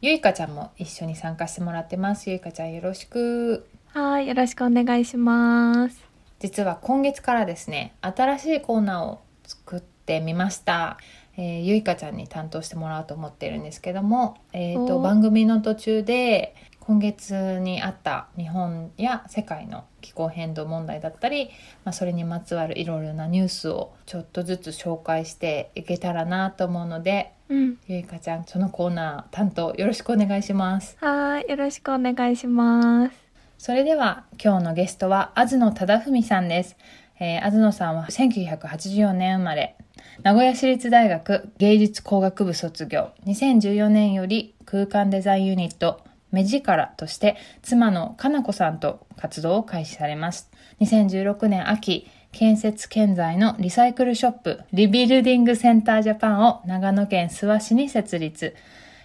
[0.00, 2.30] ゆいかちゃんも一緒に参加してもらってます。
[2.30, 3.66] ゆいかちゃんよろしく。
[3.88, 6.14] はい、よろしくお願いします。
[6.44, 10.98] 実は今月からですね新しいコーナーを作ってみました、
[11.38, 16.54] えーゆいかちゃんに担当してもらおうと思ってるんですけども、えー、とお番組の途中で
[16.86, 21.50] 今月にあった日本や世界の気候変動問題だったり、
[21.84, 30.96] まあ、それにまつわるいろいろなニュースをちょっとずつ紹介していけたらなと思うのでうん、ゆいかちゃんそのコーナー担当よろしくお願いします。
[31.00, 33.12] はい、よろしくお願いします。
[33.58, 36.76] それでは今日のゲストは東野忠文さんです。
[37.20, 39.76] えー、東野さんは1984年生まれ、
[40.22, 46.00] 名古屋市立大学芸術工学部卒業、2014年より空間デザインユニット
[46.34, 50.50] 目力として妻のかなこさんと活動を開始されます。
[50.80, 58.54] 2016年秋、建設建材のリサイクルショップリビルディングセンタージャパンを長野県諏訪市に設立。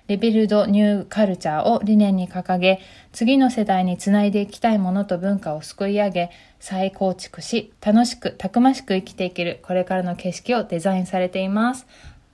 [0.10, 2.80] リビルドニューカルチャーを理念に掲げ、
[3.12, 11.86] 次の世代につないでいきたいものと文化を救い上げ、再構築し、楽しく、たくましく生きていける、これからの景色をデザインされています。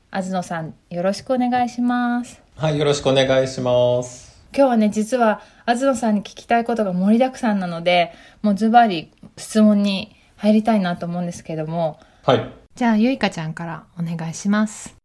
[0.10, 2.42] 東野さん、よろしくお願いします。
[2.56, 4.35] はい、よろしくお願いします。
[4.58, 12.50] 今日はね、実は、東野さんに聞きたいことが盛りだくさんなので、もうズバリ質問に入りたいなと思うんですけども、はい。
[12.74, 14.96] じゃあ、ゆいかちゃんからお願いします。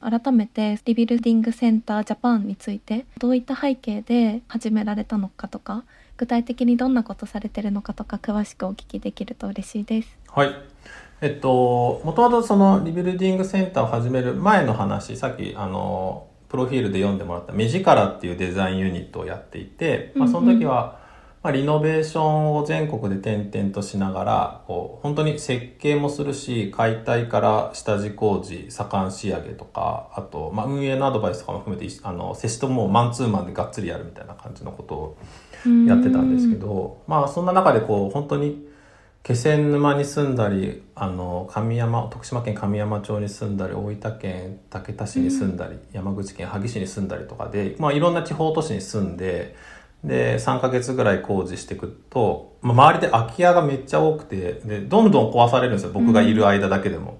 [0.00, 5.84] 改めてリビルディングセンタージャパンについてどういった背景で始められたのかとか
[6.18, 10.18] 具体的にどんなことされてるのかとか詳しくお聞きできると嬉しいです。
[10.28, 10.50] はい。
[11.22, 21.00] えっと、もともとそのリビルディングセンターを始める前の話、さっきあの、プロフィールで読んでもらった目力っていうデザインユニットをやっていて、まあその時は、
[21.42, 35.16] まあ、リノベーションを全国で転々としながら、こう、本当に設計もするし、解体から下地工事、左官仕上げとか、あと、まあ、運営のアドバイスとかも含めて、あの、接しともうマンツーマンでがっつりやるみたいな感じのことを
[35.88, 38.64] やってたんですけど、まあそんな中でこう本当に
[39.24, 49.56] 気仙沼に住んだりあの神山徳島県神山町に住んだり大分県竹田市に住んだり、山口県萩市に住んだりとかで、まあ、いろんな地方都市に住んで
[50.04, 57.18] で3ヶ月ぐらい工事していくと、まあ、周りで空き家がめっちゃ多くてでどんどん壊されるんですよ僕がいる間だけでも。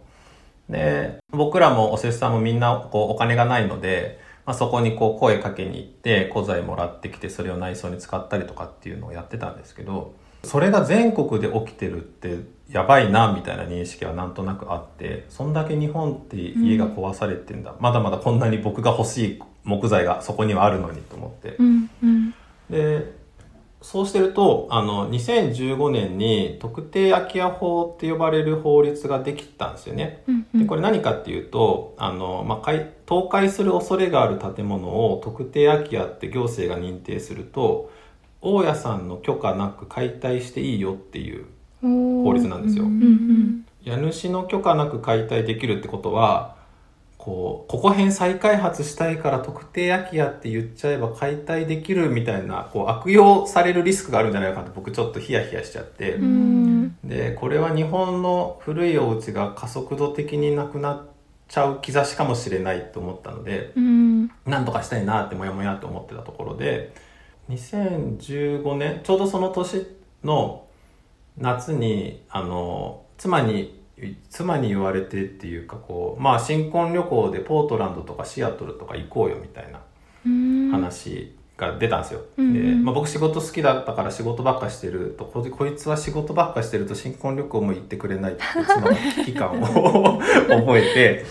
[0.69, 10.13] で僕らもおせっさんもみんなこうお金がないので、まあ、そこにこう声かけに行って古材もらってきてそれを内装に使ったりとかっていうのをやってたんですけど
[10.45, 12.39] それが全国で起きてるって
[12.71, 21.57] やばいなみたいな認識はなんとなくあってそんだけ日本って家が壊されてんだ、まだまだこんなに僕が欲しい木材がそこにはあるのにと思って。
[21.59, 22.35] うんうん
[22.71, 23.25] で
[23.83, 30.23] そうしてるとあの2015年に特定空き家法って呼ばれる法律ができたんですよね。
[30.27, 32.73] うんうんでこれ何かっていうとあの、まあ、
[33.07, 37.91] 倒壊する恐れがある建物を特定空き家って行政が認定すると
[38.45, 41.47] 大家さんの許可なく解体していいよっていう
[41.83, 42.85] 法律なんですよ。
[42.85, 46.57] ううんうん家主の許可なく解体できるってことは
[47.19, 56.97] こうここ辺再開発したいから特定空き家って言っちゃえば解体できるみたいなこう悪用されるリスクがあるんじゃないかと僕ちょっとヒヤヒヤしちゃって、うん。
[57.05, 61.07] でこれは日本の古いお家が加速度的になくなっ
[61.49, 64.31] ちゃう兆しかもしれないと思ったのでうん。
[64.47, 66.95] なんとかしたいなってもやもやと思ってたところで
[67.51, 69.87] 2015年ちょうどその年
[70.23, 70.67] の
[71.37, 73.83] 夏にあの妻に
[74.29, 79.81] 妻に言われてっていうかこうまあ新婚旅行でポートランドとかシアトルとか行こうよみたいな
[81.27, 91.25] うん話が出たんですよ、うんで、まあ、僕仕事好きだったから仕事ばっかしてるとここいつは仕事ばっかしてると新婚旅行も行ってくれないって妻の危機感を 覚えて。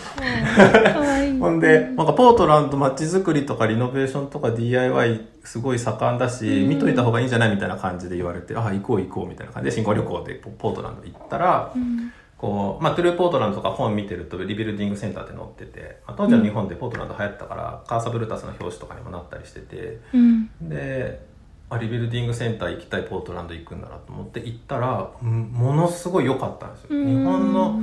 [1.40, 6.69] ほんで、なんかポートランド街づくりとかリノベーションとか DIY すごい盛んだし、うん。
[6.69, 20.50] 見といた方がいいんじゃないみたいな感じで言われて、ああ、行こう行こうみたいな感じで新婚旅行でポポートランド行ったら、うんこう、まあ、トゥルーポートランドとか本見てるとリビルディングセンターって載ってて、まあ、当時は日本でポートランド流行ったから、カーサブルタスの表紙とかにもなったりしてて、うん。
[20.62, 21.25] で、
[21.69, 26.90] あリビルディングセンター行きたいポートランド行くんだなと思って行ったらうんものすごい良かったんですよ。
[26.90, 27.80] 日本の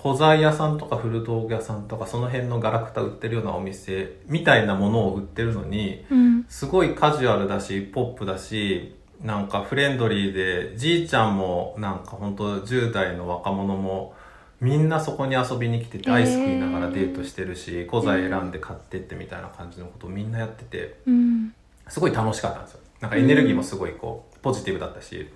[0.00, 6.46] 古材屋さんとか古道具屋さんとかその辺のガラクタ売ってるようなお店みたいなものを売ってるのにうん。
[6.48, 8.94] すごいカジュアルだしポップだし
[9.24, 14.14] なんかフレンドリーでじいちゃんもなんか本当10代の若者も
[14.60, 21.54] みんなそこに遊びに来ててアイス食いながらデートしてるし古材選んで買ってってみたいな感じのことをみんなやっててうん。
[21.88, 22.80] すごい楽しかったんですよ。
[23.00, 25.30] なんかエネルギーもすごいこうポジティブだったし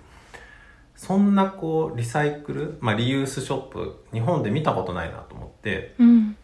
[0.95, 6.37] そんなこうリサイクル、まあ、リユースショップ日本で見たことないなと思ってうん。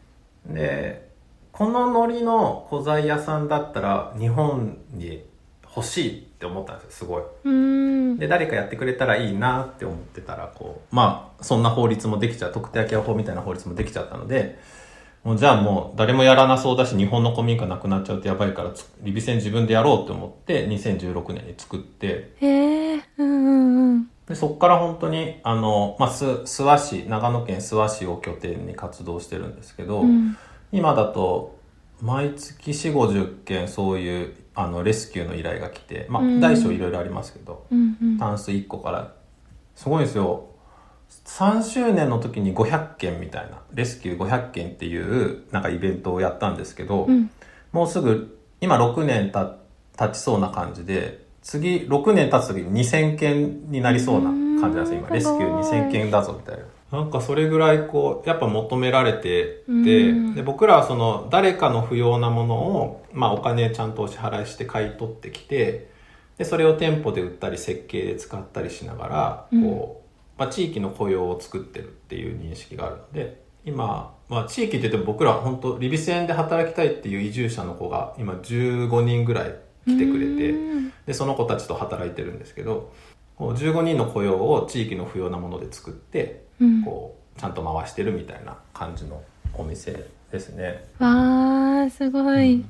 [0.47, 1.09] で
[1.51, 5.23] このノリの古材屋さんだったら日本に
[5.63, 7.23] 欲しいって思ったんですよすごい。
[7.43, 8.17] うん。
[8.17, 14.59] で誰かやってくれたらいいなって思ってたらこうまあそんな法律もできちゃう特定空き家法みたいな法律もできちゃったので
[15.23, 24.09] もうじゃあもう誰もやらなそうだし日本の古民家なくなっちゃうとやばいからつリビ戦自分でやろうって思って2016年に作ってへえうんうんうん。
[24.27, 30.37] でそこから本当にあの、まあ、す諏訪市長野県諏訪市を拠点に活動してるんですけど、うん。
[30.71, 31.55] 今だと
[32.01, 38.17] 毎月4 5 0件そういうあのレスキューの依頼が来て、まあうん、大小いろいろありますけど、うんうん。
[38.17, 39.13] タンス1個から
[39.75, 40.47] すごいですよ。
[41.25, 47.29] 3周年の時に500件みたいなレスキュー500件っていうなんかイベントをやったんですけど、うん。
[47.71, 49.57] もうすぐ今6年た
[49.97, 54.29] 経ちそうな感じで次6年経つ時に2000件になりそうな
[54.61, 55.07] 感じなんですよ今。
[55.07, 55.13] うん。
[55.13, 56.63] レスキュー2000件だぞみたいな。
[56.99, 59.83] なんかそれぐらいこうやっぱ求められてうん。
[59.83, 65.89] てで僕らはその誰かの不要なものを、まあ、お金ちゃんとお支払いして買い取ってきて
[66.37, 70.03] でそれを店舗で売ったり設計で使ったりしながらこ
[70.37, 79.55] う、まあ、地域の雇用を作ってるっていう認識があるので今、まあ、地域って言っても僕らは本当リビセンで働きたいっていう移住者の子が今15人ぐらい
[79.87, 80.91] 来てくれてうん。
[81.05, 82.91] でその子たちと働いてるんですけど
[83.37, 86.83] こう15人の雇用を地域の不要なもので作ってうん。
[86.83, 89.21] こうちゃんと回してるみたいな感じの
[89.53, 90.85] お店ですね。
[90.99, 92.63] わあすごい、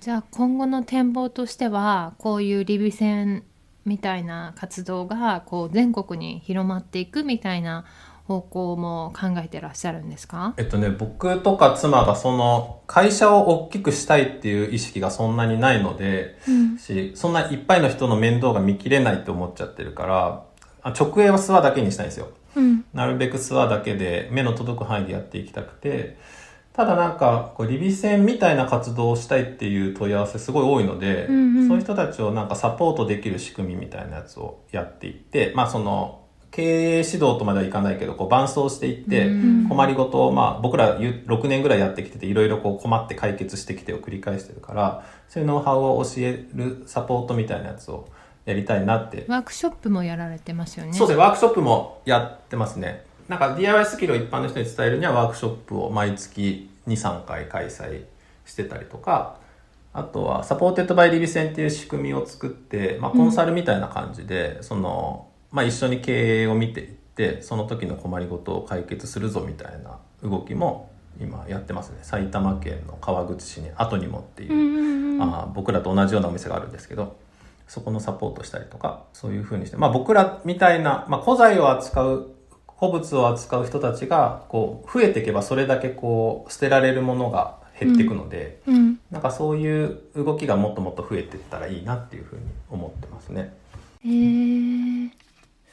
[0.00, 3.44] じゃあ今後の展望としてはこういうリビ戦
[3.84, 7.84] みたいな活動がこう全国に広まっていくみたいな
[8.26, 10.54] 方向も考えてらっしゃるんですか？
[10.56, 16.78] えっとね、僕とか妻がその会社を大きくしたいっていう意識がそんなにないので、うん。
[16.78, 20.44] し、そんないっぱいの人の面倒が見切れないって思っちゃってるから、
[20.82, 22.28] あ直営は諏訪だけにしたいんですよ。
[22.54, 22.86] うん。
[22.94, 26.16] なるべく諏訪だけで目の届く範囲でやっていきたくて、
[26.72, 31.68] ただなんか、こう、リビ戦みたいな活動をしたいっていう問い合わせすごい多いので、うんうん。
[31.68, 36.20] そういう人たちをなんかサポートできる仕組みみたいなやつをやっていって、まあその、
[36.50, 48.08] 経営指導とまではいかないけど、こう伴走していって、うん困りごとを、まあ僕らゆ6年ぐらいやってきてて、いろいろこう困って解決してきてを繰り返してるから、そういうノウハウを教えるサポートみたいなやつを
[48.46, 49.24] やりたいなって。
[49.28, 50.92] ワークショップもやられてますよね。
[50.92, 53.04] そうですね、ワークショップもやってますね。
[53.30, 58.02] なんか DIY スキルを一般の人に伝えるにはワークショップを毎月2、3回開催
[58.44, 59.36] してたりとか、
[59.92, 70.90] あとはサポーテッドバイリビセンっていう仕組みを作って、まあコンサルみたいな感じで、その、まあ一緒に経営を見ていって、その時の困りごとを解決するぞみたいな動きも
[71.20, 71.98] 今やってますね。
[72.02, 77.18] 埼玉県の川口市に後にもっていう、うんうんうんあー僕らと同じようなお店があるんですけど
[77.68, 82.30] そこのサポートしたりとかそういうふうにして、まあ、僕らみたいな、まあ、古材を扱う
[82.80, 88.98] 古物を扱う人たちがこう増えていけばそれだけこう捨てられるものが減っていくので、うん。
[89.10, 93.52] なんかそういう動きがもっともっと増えていったらいいなっていうふうに思ってますね。
[94.02, 95.10] へえ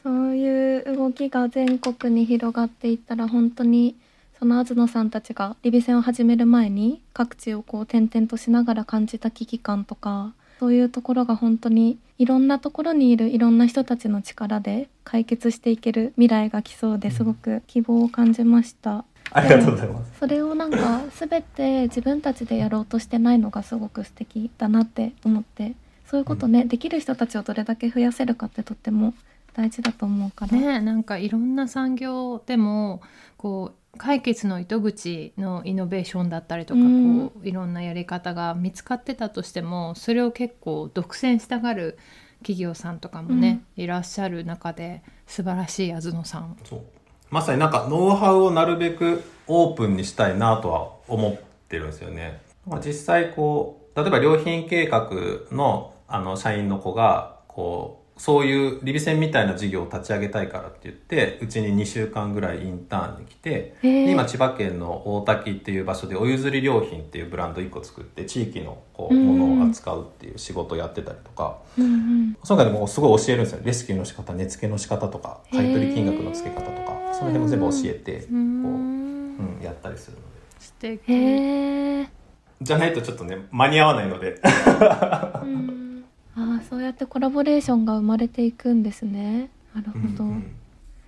[0.04, 3.96] そういう動きが全国に広がっていったら本当に
[4.38, 19.06] その東野さんたちがリビ戦を始める前に各地をこう転々としながら感じた危機感とかそういうところが本当にいろんなところにいるいろんな人たちの力で解決していける未来が来そうですごく希望を感じました。
[19.32, 20.20] ありがとうございます。
[20.20, 29.14] それをなんか全て自分たちでやろうとしてないのがすごく素敵だなって思ってそういうことね、できる人たちをどれだけ増やせるかってとっても
[29.54, 33.02] 大事だと思うから、ねなんかいろんな産業でも
[33.38, 37.30] こう解決の糸口のイノベーションだったりとか、うん。
[37.30, 41.98] こういろんなやり方が見つかってたとしてもそれを結構独占したがる
[42.40, 46.58] 企業さんとかもね、いらっしゃる中で素晴らしいあずのさん。
[46.64, 46.82] そう。
[47.30, 52.42] まさになんかノウハウをなるべくオープンにしたいなとは思ってるんですよね。
[52.66, 55.10] まあ実際こう、例えば良品計画
[55.52, 73.60] のあの社員の子が、こう、そういうリビセンみたいな事業を立ち上げたいからって言って、うちに2週間ぐらいインターンに来て、今千葉県の大滝っていう場所でお譲り良品っていうブランド1個作って、地域のこう、うんものを扱うっていう仕事をやってたりとか、うんうんその中でもうすごい教えるんですよ。
[73.64, 80.28] レスキューの仕方、値付けの仕方とか、買い取り金額の付け方とか、その辺も全部教えて、こう、うーんうん、やったりするので。
[80.60, 82.08] 素敵。
[82.62, 84.42] じゃないとちょっとね、間に合わないので。
[85.44, 85.87] うん
[86.38, 89.50] ああそうやってコラボレーションが生まれていくんですね。
[89.74, 90.24] なるほど。
[90.24, 90.54] うんうん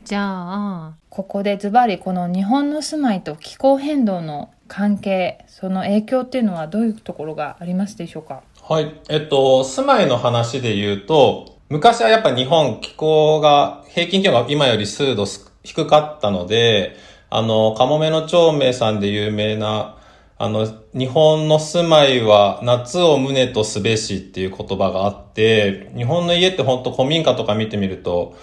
[0.01, 8.41] じゃあここでズバリこの日本の住まいと気候変動の関係その影響っていうのはどういうところがありますでしょうか？
[8.61, 8.99] はい。
[9.09, 16.95] えっと、住まいの話で言うと、昔はやっぱ日本気候が、平均気温が今より数度す低かったので、
[17.29, 19.97] あの、カモメの長明さんで有名な、
[20.41, 20.65] あの、
[20.97, 28.37] 日本の住まいは夏を胸とすべしっていう言葉があって、日本の家って本当古民家とか見てみると、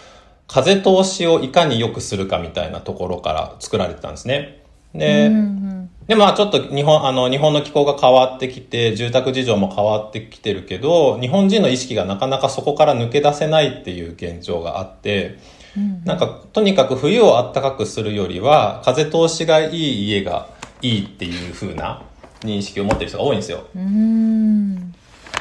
[0.46, 4.62] 風通しをいかに良くするかみたいなところから作られてたんですね。
[4.94, 5.66] で、うんうん
[6.06, 15.38] でもまあちょっと日本、あの、日本の気候が変わってきて、住宅事情も変わってきてるけど、日本人の意識がなかなかそこから抜け出せないっていう現状があって、
[15.76, 20.48] うんなんかとにかく冬を暖かくするよりは、風通しがいい家が
[20.82, 22.02] いいっていう風な
[22.40, 23.66] 認識を持ってる人が多いんですよ。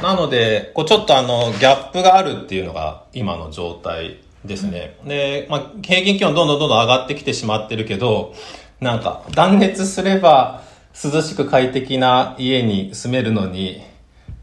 [0.02, 4.98] なので、こうちょっとあの、ギャップがあるっていうのが今の状態ですね。
[5.06, 8.34] で、まあ、平均気温どんどんどんどん上がってきてしまってるけど、
[8.80, 10.64] なんか、断熱すれば
[11.04, 13.82] 涼しく快適な家に住めるのに、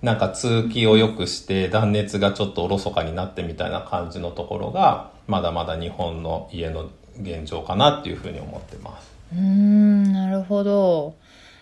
[0.01, 9.12] なんか通気を良くして断熱がちょっとおろそかになってみたいな感じのところが、まだまだ日本の家の現状かなっていうふうに思ってます。
[9.33, 11.17] うーんなるほど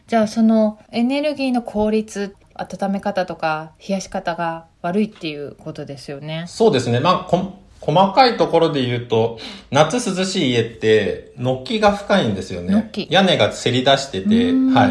[0.07, 7.01] じゃあそのエネルギーの効率温め方とか冷やし方が悪いっていうことですよねそうですね。
[7.01, 9.39] まあ、こ細かいところで言うと、
[9.71, 12.91] 夏涼しい家って、軒が深いんですよね。
[12.93, 14.89] 軒屋根がせり出してて、は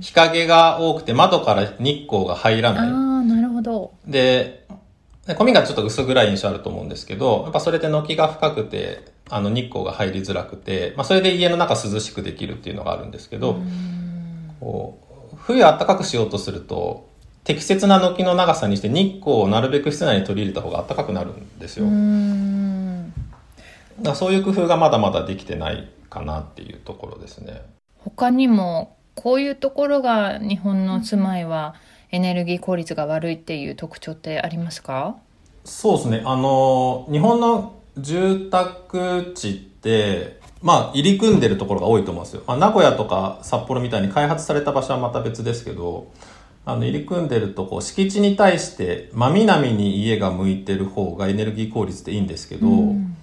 [0.00, 0.02] い。
[0.02, 4.12] 日陰が多くて、窓から日光が入らああななるほどい。
[4.12, 4.66] で、
[5.26, 13.60] で古民家ちょっと薄暗い印象あると思うんですけど、やっぱそれで軒が深くて、あの日光が入りづらくて、まあそれで家の中涼しくできるっていうのがあるんですけど、
[14.60, 14.98] こ
[15.32, 17.08] う冬暖かくしようとすると、
[17.44, 21.86] 適切な軒の長さにして日光をなるべく室内に取り入れた方が暖かくなるんですよ。
[24.02, 27.62] だそういう工夫がまだまだできてないかなっていうところですね。
[27.98, 31.74] 他にもこういうところが日本の住まいは
[32.10, 35.16] エネルギー効率が悪いっていう特徴ってありますか？
[35.64, 36.22] そうですね。
[36.24, 42.42] あの、日本の住宅地って、まあ、入り組んでるところが多いと思うんですよ。
[42.46, 46.10] まあ、名古屋とか札幌みたいに開発された場所はまた別ですけど、
[46.64, 53.14] あの、入り組んでると、こう、敷地に対して、真南に家が向いてる方がエネルギー効率っていいんですけど、うん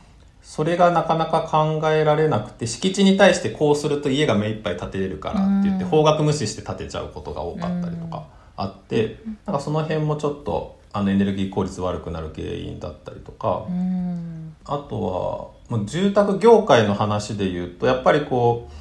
[0.45, 9.17] それがなかなか考えられなくて、敷地に対してこうすると家が目いっぱい建てれるからって言って、うん方角無視して建てちゃうことが多かったりとかあって、
[9.47, 14.55] なんかその辺もちょっと、あのエネルギー効率悪くなる原因だったりとか、うん。
[14.63, 18.73] あとは、もう住宅業界の話で言うと、やっぱりこう、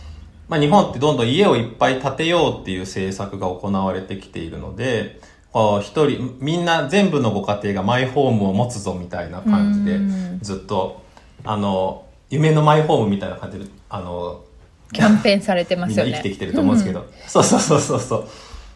[0.48, 5.20] まあ日本ってどんどん家をいっぱい建てようっていう政策が行われてきているので、
[5.52, 11.02] 一人、みんな全部のご家庭がマイホームを持つぞみたいな感じでうん、ずっと、
[11.42, 14.44] あの、夢のマイホームみたいな感じで、あの、
[14.92, 16.12] キャンペーンされてますよね。
[16.12, 17.06] 生きてきてると思うんですけど。
[17.26, 18.28] そうそうそうそうそう。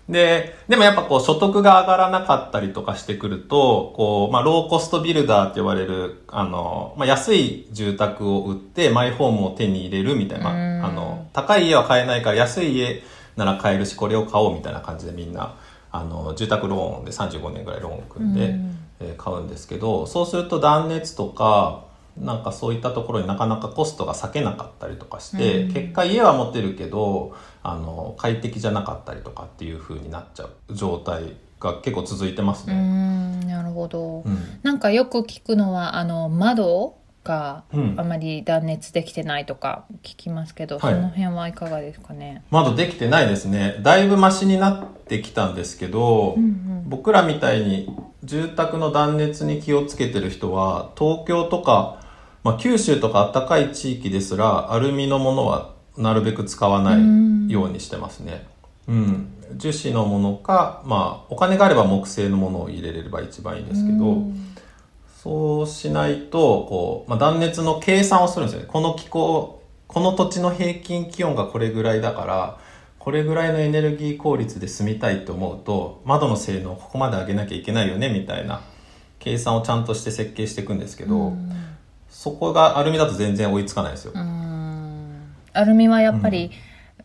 [0.09, 10.85] で、でもやっぱこう所得が上がらなかったりとかしてくると、こう、まあローコストビルダーって言われる、あの、まあ安い住宅を売ってマイホームを手に入れるみたいな、うん。
[10.85, 13.03] あの、高い家は買えないから安い家
[13.37, 15.57] なら買えるし、これを買おうみたいな感じでみんな、
[15.93, 18.79] あの、住宅ローンで35年ぐらいローンを組んで、うん。
[19.00, 21.88] えー買うんですけど、そうすると断熱とか、
[22.21, 32.75] なんかそういったところになかなかコストが避けなかったりとかして、うん結果家は持ってるけど、あの、快適じゃなかったりとかっていう風になっちゃう状態が結構続いてますうね。
[32.77, 34.39] んなるほど、うん。
[34.63, 42.43] なんかよく聞くのはあの窓がうんあまり断熱できてないとか聞きますけど、はいその辺はいかがですかね？
[42.51, 43.77] 窓できてないですね。
[43.83, 47.95] だいぶマシになってきたんですけど、うんうん僕らみたいに
[48.25, 52.01] 住宅の断熱に気をつけてる人は、東京とか、
[52.45, 58.47] まあ、九州とか暖かい地域ですら、アルミのものはなるべく使わないようにしてますね。
[58.88, 59.35] うん。
[59.57, 64.54] 樹脂のものか、まあ、お金があれば木製のものを入れれれば一番いいんですけど、うん
[65.23, 68.68] そうしないと、こう、まあ、断熱の計算をするんですよね。
[68.71, 72.59] この気候、この土地の平均気温がこれぐらいだから、
[73.00, 78.62] これぐらいのエネルギー効率で住みたいと思うと、窓の性能をここまで上げなきゃいけないよね、みたいな
[79.18, 81.33] 計算をちゃんとして設計していくんですけど、
[82.09, 84.12] そこがアルミだと全然追いつかないんですよ。
[85.53, 86.50] アルミはやっぱり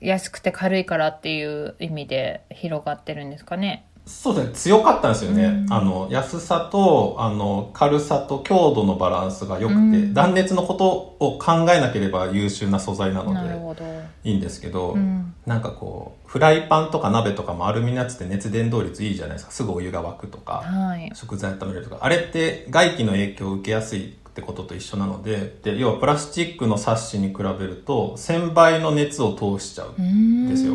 [0.01, 3.86] 安くて軽いからっていう意味で広がってるんですかね。
[4.05, 4.53] そうですね。
[4.53, 10.88] 強かったんですよね、あの安さとあの軽さと強度のバランスが良くて、断熱のこと
[11.25, 13.33] を考えなければ優秀な素材なの
[13.74, 19.51] でいいんですけど、うん、なんかこうフライパンとか鍋とかもアルミのやつって熱伝導率いいじゃないですか。
[19.53, 22.00] すぐお湯が沸くとか、はい、食材温めるとか。
[22.01, 30.73] あれって外気の影響を受けやすいってことと一緒なのでで要はプラスチックのサッシに比べると1000倍の熱を通しちゃうんですよ。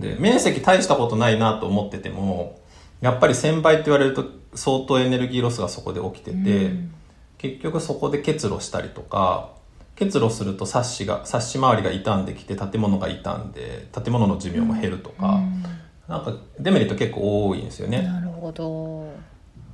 [0.00, 2.60] で、面積大したことないなと思ってても、
[3.00, 6.94] やっぱり1000倍って言われると相当エネルギーロスがそこで起きてて、うん、
[7.38, 9.50] 結局そこで結露したりとか、
[9.96, 15.62] 結露するとサッシが、サッシ周りが傷んできて建物が傷んで、建物の寿命も減るとか、うん、
[16.08, 18.02] なんかデメリット結構多いんですよね。
[18.02, 19.06] なるほど。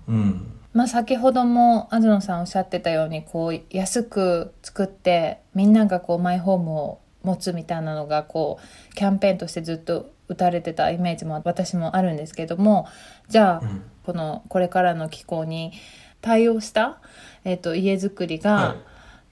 [0.09, 0.56] うん。
[0.77, 12.87] まあ先ほども東野さんおっしゃってたようにこう安く作ってみんながこうマイホームを持つみたいなのがこうキャンペーンとしてずっと打たれてたイメージも私もあるんですけども
[13.29, 15.73] じゃあ、うん、このこれからの気候に
[16.21, 17.01] 対応した、
[17.45, 18.77] えーと、家づくりが、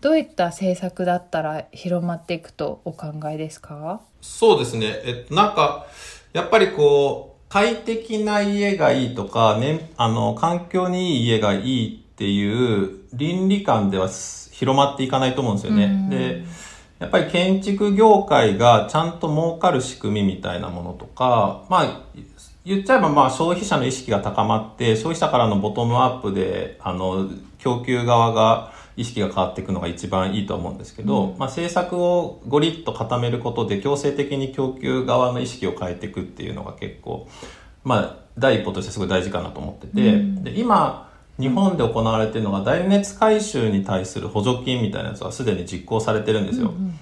[0.00, 4.00] どういった政策だったら広まっていくとお考えですか？
[4.20, 5.00] そうですね。
[5.04, 5.86] えっと、なんか、
[6.32, 14.08] やっぱりこう、快適な家がいいとか、ね、あの、環境にいい家がいいっていう倫理観では
[14.50, 16.08] 広まっていかないと思うんですよね。
[16.10, 16.42] で、
[16.98, 22.02] やっぱり建築業界がちゃんと儲かる仕組みみたいなものとか、まあ、
[22.64, 27.30] 言っちゃえばまあ消費者の意識が高まって、消費者からのボトムアップで、あの、
[27.60, 37.28] 供給側が意識が変わっていくのが一番いいと思うんですけど、うん、まあ政策をゴリッと固めることで強制的に供給側の意識を変えていくっていうのが結構、
[37.82, 46.70] まあ第一歩としてすごい大事かなと思ってて、うん、で今、日本で行われているのが大熱回収に対する補助金みたいなやつはすでに実行されてるんですよ。
[46.70, 46.94] うんうん、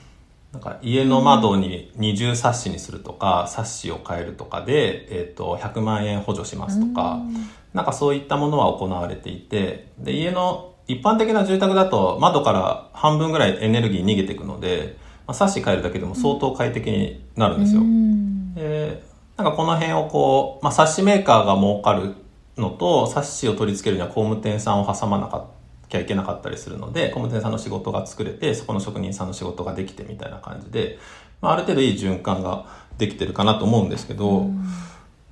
[0.53, 7.35] なんか家の窓に二重サッシにするとか、サッシを変えるとかで、えっ、ー、と、100万円補助しますとか、うん、
[7.75, 14.97] なんかそういったものは行われていて、で、家の一般的な住宅だと窓から半分ぐらいエネルギー逃げていくので、
[15.27, 17.81] まあ、サッシ変えるだけでも相当快適になるんですよ。
[17.81, 19.03] うん、で
[19.37, 22.15] なんかこの辺をこう、まあ、サッシメーカーが儲かる
[22.57, 25.45] のと、冊子を取り付けるには工務店さんを挟まな
[25.89, 30.99] きゃいけなかったりするので、工務店さんの仕事が作れて、そこの職人さんの仕事ができてみたいな感じで、
[31.41, 32.67] まあ、ある程度いい循環が
[32.99, 34.51] できてるかなと思うんですけど、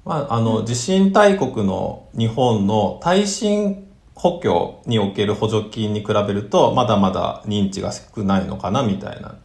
[0.05, 3.87] まあ、あの、地震大国の日本の耐震
[4.21, 9.37] 補強における補助金に比べると、まだまだ認知が少ないのかなみたいな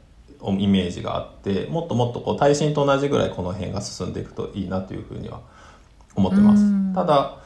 [0.60, 5.40] イメージがあって、もっともっとこう耐震と同じぐらいこの辺が進んでいくといいなというふうには
[6.14, 6.94] 思ってます。
[6.94, 7.38] ただ、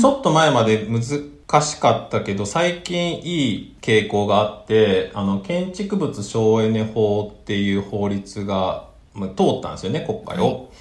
[0.00, 10.72] ちょっと前まで難しかったけど、最近いい傾向があって、あの、建築物省エネ法っていう法律が、まあ、通ったんですよね、国会を。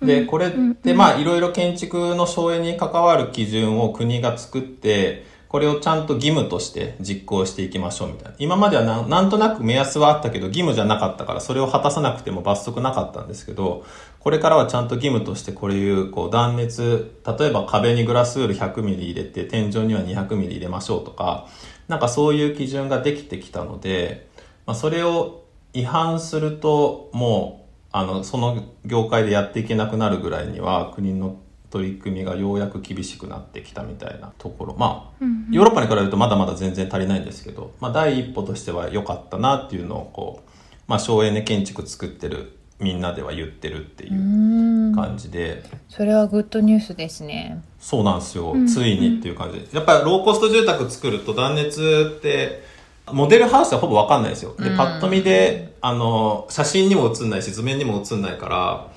[0.00, 8.34] で、これってまあ、いろいろ建築の省エネに関わる基準を国が作って、これをちゃんと義務として実行していきましょうみたいな。
[8.38, 13.84] 今まではななんとなく目安はあったけど義務じゃなかったからそれを果たさなくても罰則なかったんですけど、
[14.18, 21.46] これからはちゃんと義務としてこれいうこう断熱、例えば壁にグラスウール100ミリ入れて天井には200ミリ入れましょうとか、
[21.86, 24.30] なんかそういう基準ができてきたので、
[24.64, 31.36] まあ、それを違反するともうあのその業界でやっていけなくなるぐらいには国の
[31.72, 34.76] 取り組みがようやく厳しくなってきたみたいなところ。
[34.78, 40.50] まあ、うんうん、ヨーロッパに比べるとまだまだ全然足りないんですけど、まあ、第一歩としては良かったなっていうのをこう、
[40.86, 45.64] まあ、省エネ建築作ってるみんなでは言ってるっていう感じで。
[45.88, 47.62] それはグッドニュースですね。
[47.80, 49.58] そうなんですよ、ついにっていう感じ。
[49.58, 52.64] でやっぱりローコスト住宅作ると断熱って
[53.10, 54.54] モデルハウスはほぼ分かんないですよ。
[54.58, 58.92] でパッと見であの写真にも写んないし図面にも写んないから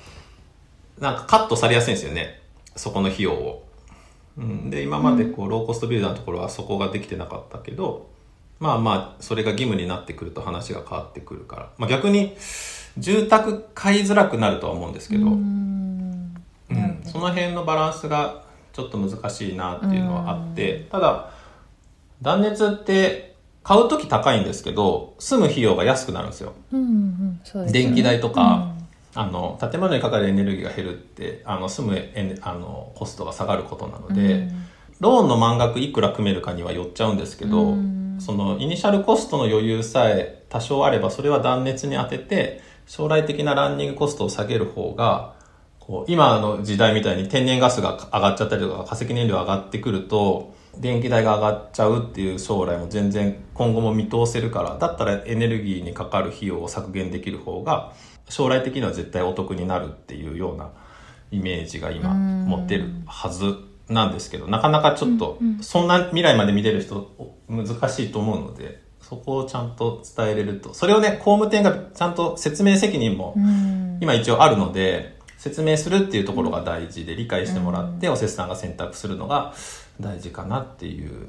[1.00, 2.40] なんかカットされやすいんですよね
[2.76, 3.66] そこの費用を。
[4.38, 8.10] うん、で今までこうローコストビルダーのところはそこができてなかったけど
[8.60, 12.36] まあまあそれが義務になってくると話が変わってくるから、まあ、逆に
[12.98, 16.34] 住宅買いづらくなるとは思うんですけど、うん、
[17.04, 21.30] その辺のバランスがちょっと難しいなっていうのはあってただ
[22.20, 26.52] 断熱って買う時高いんですけど住む費用が安くなるんですよ。
[26.72, 28.75] うんうんすね、電気代とか、
[29.16, 34.66] あの建物にかかるエネルギーが減るってあの住むエあのコストが下がることなので、うん、
[35.00, 45.34] ローンの満額いくら組めるかにはよっちゃうんですけど、うん、そのイニシャルコストの余裕さえ多少あればそれは断熱に当てて将来的なランニングコストを下げる方が
[45.80, 57.94] こう今の時代みたいに天然ガスが上がっちゃったりとか化石燃料上がってくると電気代が上がっちゃうっていう将来も全然今後も見通せるからだったらエネルギーにかかる費用を削減できる方が
[58.28, 60.70] 将来的には絶対お得になるっていうような
[61.30, 63.56] イメージが今持ってるはず
[63.88, 67.12] なんですけどなかなかちょっとそんな未来まで見れる人
[67.48, 70.74] 難しいと思うのでそこをちゃんと伝えれると。
[70.74, 73.34] それをね工務店がちゃんと説明責任も
[74.00, 79.54] 今一応あるので説明するっていうところが大事で理解してもらっておせさんが選択するのが
[80.00, 81.28] 大事かなっていう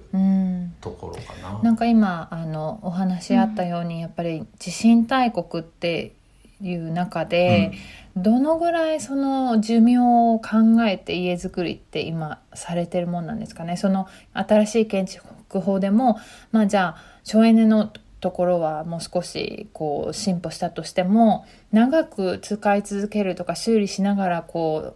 [0.82, 1.62] ところかな。
[1.62, 6.14] なんか今あのお話あったように、やっぱり地震大国って
[6.62, 7.72] いう中で、
[8.16, 13.78] うん、どのぐらいその寿命を考えて家づくりって今されてるもんなんですかね？
[13.78, 16.18] その新しい建築法でも
[16.52, 24.96] まあじゃあ省エネのところはもう少しこう進歩したとしても長く使い続けるとか修理しながらこ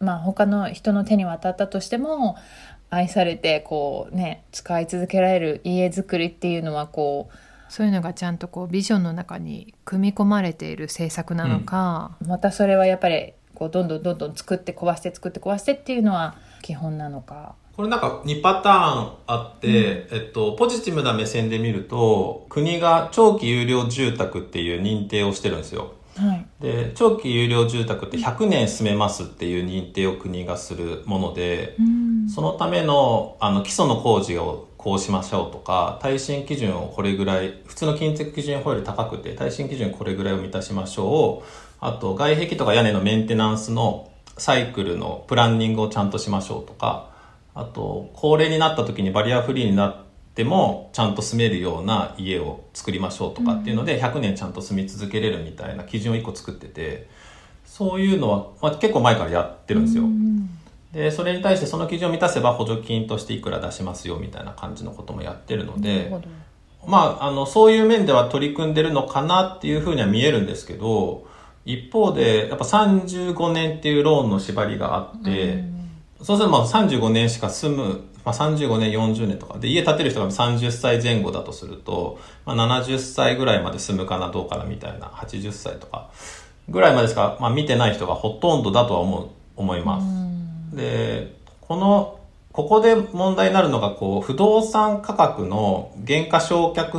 [0.00, 2.36] うまあ他の人の手に渡ったとしても
[2.88, 7.34] 愛されてこうね使い続けられる家づくりっていうのはこう
[7.70, 17.54] そういうのがちゃんとこうビジョンの中に組み込まれている政策なのか、うん、またそれはやっぱりこうどんどんどんどん作って壊して作って壊してっていうのは基本なのか。
[17.76, 25.94] これなんか2パターンあって、うん、えっと、ポジティブな目線で見ると、国が長期有料住宅っていう認定をしてるんですよ。
[26.16, 41.46] はい、で長期有料住宅って100年住めますっていう認定を国がするもので、うん、そのためのあの基礎の工事をこうしましょうとか耐震基準をこれぐらい普通の金属基準法より高くて耐震基準これぐらいを満たしましょう。
[41.80, 47.10] あと外壁とか屋根のメンテナンスのサイクルのプランニングをちゃんとしましょうとか。
[47.54, 49.96] あと高齢になった時にバリアフリーになっ
[50.34, 57.08] てもちゃんと住めるような家を作りましょうとかっていうので、100年ちゃんと住み続けれるみたいな基準を1個作ってて。
[57.70, 60.02] そういうのは、まあ、結構前からやってるんですよ。
[60.92, 66.12] でそれに対してその基準を満たせば補助金としていくら出しますよみたいな感じのこともやってるので
[66.86, 71.26] まああのそういう面では取り組んでるのかなっていうふうには見えるんですけど
[71.64, 75.62] 一方でやっぱ35年っていうローンの縛りがあって、
[76.22, 86.10] そうするとまあ35年しか住むまあ、35年40年とかで家建てる人が30歳前後だとすると、まあ、70歳ぐらいまで住むかなどうかなみたいな80歳とか
[86.68, 90.29] ぐらいまでしか、まあ、見てない人がほとんどだとは思う思います。
[90.72, 92.18] でこの
[92.52, 96.98] ここで問題になるのがこう不動産価格の減価償却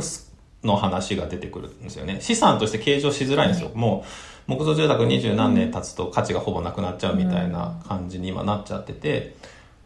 [0.62, 2.18] の話が出てくるんですよね。
[2.20, 4.04] 資産として計上しづらいんですよ、も
[4.48, 9.34] う木造住宅二十何年経つと価値がほぼなくなっちゃうみたいな感じに今なっちゃってて、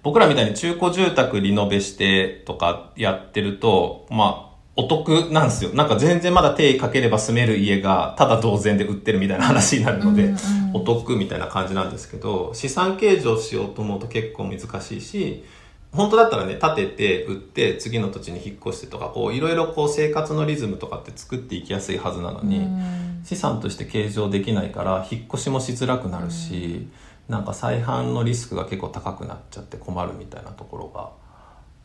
[0.03, 4.46] 僕らみたいに中古住宅リノベしてとかやってると、まあ、
[4.77, 5.71] お得なんですよ。
[5.73, 10.37] なんか全然まだ手かければ住める家がただ同然で売ってるみたいな話になるので、うんうん、
[10.75, 15.45] お得みたいな感じなんですけど、資産計上しようと思うと結構難しいし、
[15.93, 26.93] 本当だったらね、建てて、売って、次の土地に引っ越してとか、こう、いろいろこう、生活のリズムとかって作っていきやすいはずなのに、うん、資産として計上できないから、引っ越しもしづらくなるし、うん。
[27.29, 31.11] なんか再犯のリスクが結構高くなっちゃって困るみたいなところが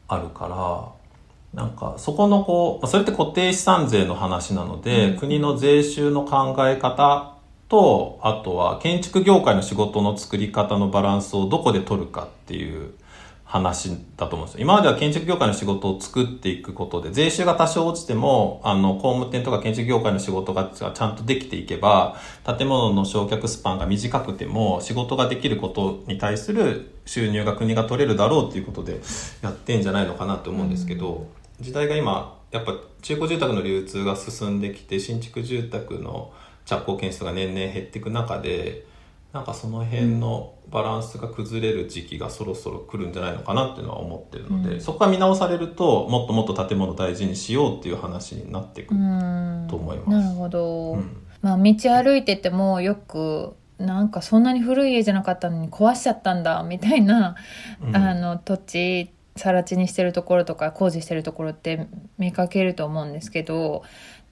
[0.07, 1.00] あるから
[1.53, 7.35] なんかそこのこうそれって固定資産税の話なので、うん、国の税収の考え方
[7.67, 12.93] とあとは建築業界の仕事の作り方のバランスをどこで取るかっていう
[13.51, 14.61] 話だと思うんですよ。
[14.61, 29.01] 今までは建築業界の仕事を作っていくことで、税収が多少落ちても、あの、工務店とか建築業界の仕事がちゃんとできていけば、建物の焼却スパンが短くても、仕事ができることに対する収入が国が取れるだろうっていうことで
[29.41, 31.27] やってんじゃないのかなと思うんですけど、
[31.61, 36.33] 時代が今、やっぱ中古住宅の流通が進んできて、新築住宅の
[36.65, 38.85] 着工件数が年々減っていく中で、
[39.33, 50.09] なんかその辺のバランスが崩れる時期がそろそろ来るんじゃないのかなっていうのは思ってるので、うん、そこが見直されるともっともっと建物大事にしようっていう話になっていくと思います。
[50.09, 57.35] なるほど、うん、まあ、道歩いててもよくなんかそんなに古い家じゃなかったのに壊しちゃったんだみたいな、
[57.81, 63.83] うん、あの土地更地にしてるところとか工事してるところって見かけると思うんですけど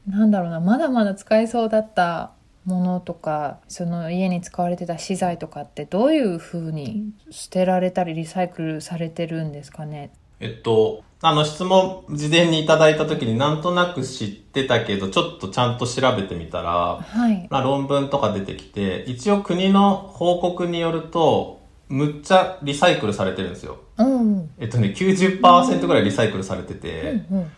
[0.07, 2.31] なんだろうなまだまだ使えそうだった
[2.65, 10.11] ものとかその家に使われてた資材とかってどういうふうに捨てられたりリサイクルされてるんですかね？
[10.41, 21.58] えっと、あの質問事前にいただいた時になんとなく知ってたけどちょっとちゃんと調べてみたら、はい、まあ、論文とか出てきて一応国の報告によると
[21.89, 23.77] むっちゃリサイクルされてるんですよ。
[23.97, 27.51] うん、えっとね90%ぐらいリサイクルされてて、うんうん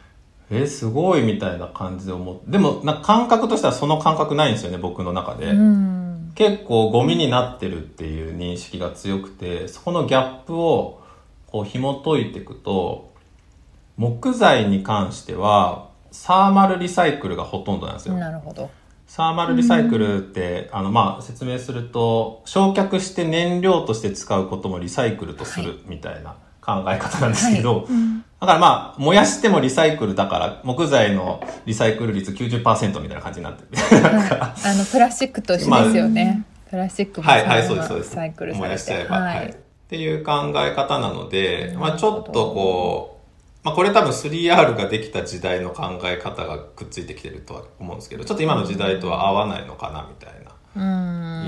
[0.54, 5.54] えすごいみたいな感じで思って、でもな感覚としてはその感覚ないんですよね、僕の中で。
[6.36, 11.02] 結構ゴミになってるっていう認識が強くて、そこのギャップを
[11.48, 13.14] こう紐解いていくと、
[13.96, 18.16] 木材に関してはサーマルリサイクルがほとんどなんですよ。
[18.16, 18.70] なるほど。
[19.12, 27.90] サーマルリサイクルって、あの、まあ、説明すると、焼却して燃料として使うこともリサイクルとするみたいな考え方なんですけど、
[28.40, 33.78] だからまあ、燃やしてもリサイクルだから、木材のリサイクル率90%みたいな感じになってる。
[34.02, 36.46] はい、あのプラスチックと一緒ですよね。
[36.70, 38.12] プラスチックもはい、はい、そうです、そうです。
[38.12, 39.16] サイクルされて燃やしちゃえば。
[39.18, 39.50] ははいい。
[39.50, 39.56] っ
[39.90, 43.11] ていう考え方なので、まあちょっとこう、
[43.64, 50.52] まあこれ多分 3R ができた時代の考え方がくっついてきてるとは思うんですけど、ちょっと今の時代とは合わないのかなみたいな。
[50.74, 50.82] うん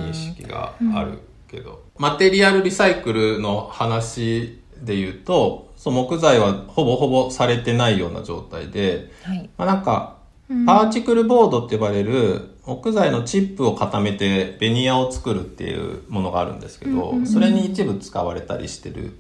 [0.09, 9.49] 認識があるけど、マテリアルリサイクルの話で言うとそう木材はほぼほぼされてないような状態で、はい。
[9.57, 10.17] まあ、なんか
[10.65, 19.17] パーチクルボードって呼ばれる木材のチップを固めてベニヤを作るっていうものがあるんですけど、それに一部使われたりしてる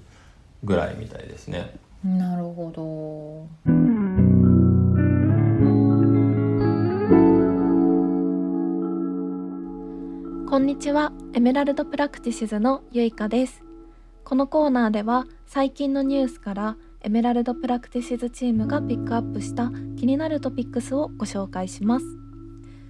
[0.63, 1.75] ぐらいみたいですね。
[2.03, 3.47] なるほど。
[10.49, 11.13] こんにちは。
[11.33, 13.63] エメラルドプラクティシズのゆいかです。
[14.25, 22.05] このコーナーでは最近のニュースからエメラルドプラクティシズチームがピックアップした気になるトピックスをご紹介します。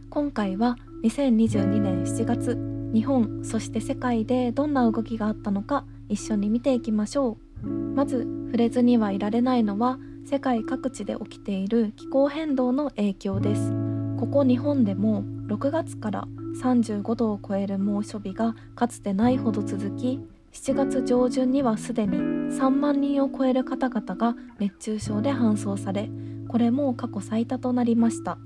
[0.10, 2.58] 今回は2022年7月
[2.91, 7.52] 日本そして世界でどんな動きがあったのか一緒に見ていきましょう。
[7.95, 13.71] まず触れずにはいられないのは世界各地で起きている気候変動の影響です。
[14.19, 16.28] ここ日本でも6月から
[16.62, 20.19] 35度を超える猛暑日がかつてないほど続き
[20.54, 26.10] 7月上旬にはすでに3万人を超える方々が熱中症で搬送され
[26.47, 28.38] これも過去最多となりました。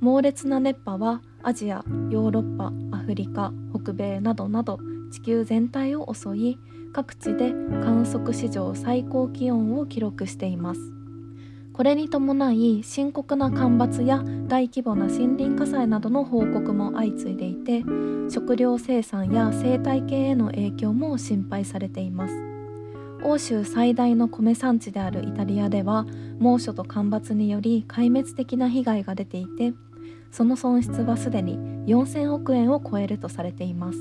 [0.00, 4.80] 猛烈な熱波はアジアヨーロッパアフリカ北米などなど
[5.12, 6.58] 地球全体を襲い
[6.92, 10.80] 各地で観測史上最高気温を記録しています。
[11.72, 17.82] これに伴い深刻な干ばつや大規模な森林火災などの報告も相次いでいて
[18.28, 22.34] 食料生産や生態系への影響も心配されています。
[23.24, 26.04] 欧州最大の米産地であるイタリアでは
[26.40, 29.72] 猛暑と干ばつにより壊滅的な被害が出ていて
[30.32, 33.98] その損失はすでに4000億円を超えるとされています。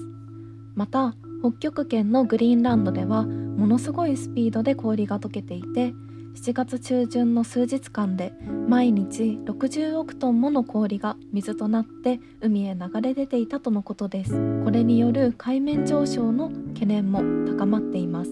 [0.76, 5.94] また北極圏のグリーンランドではものすごいスピードで氷が溶けていて
[6.36, 8.34] 7月中旬の数日間で
[8.68, 14.32] 毎日60億トンもの氷が水となって海へ流れ出ていたとのことです。
[14.64, 17.20] これによる海面上昇の懸念も
[17.52, 18.32] 高まっています。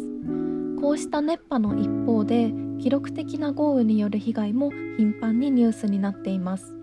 [0.80, 6.74] こうした熱波の一方で記録的な豪雨による被害も頻繁にニュースになっています。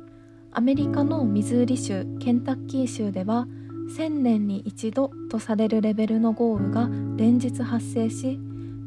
[0.53, 3.49] アメリカのミズーリ州ケンタッキー州では
[3.89, 8.39] 1000年に一度とされるレベルの豪雨が連日発生し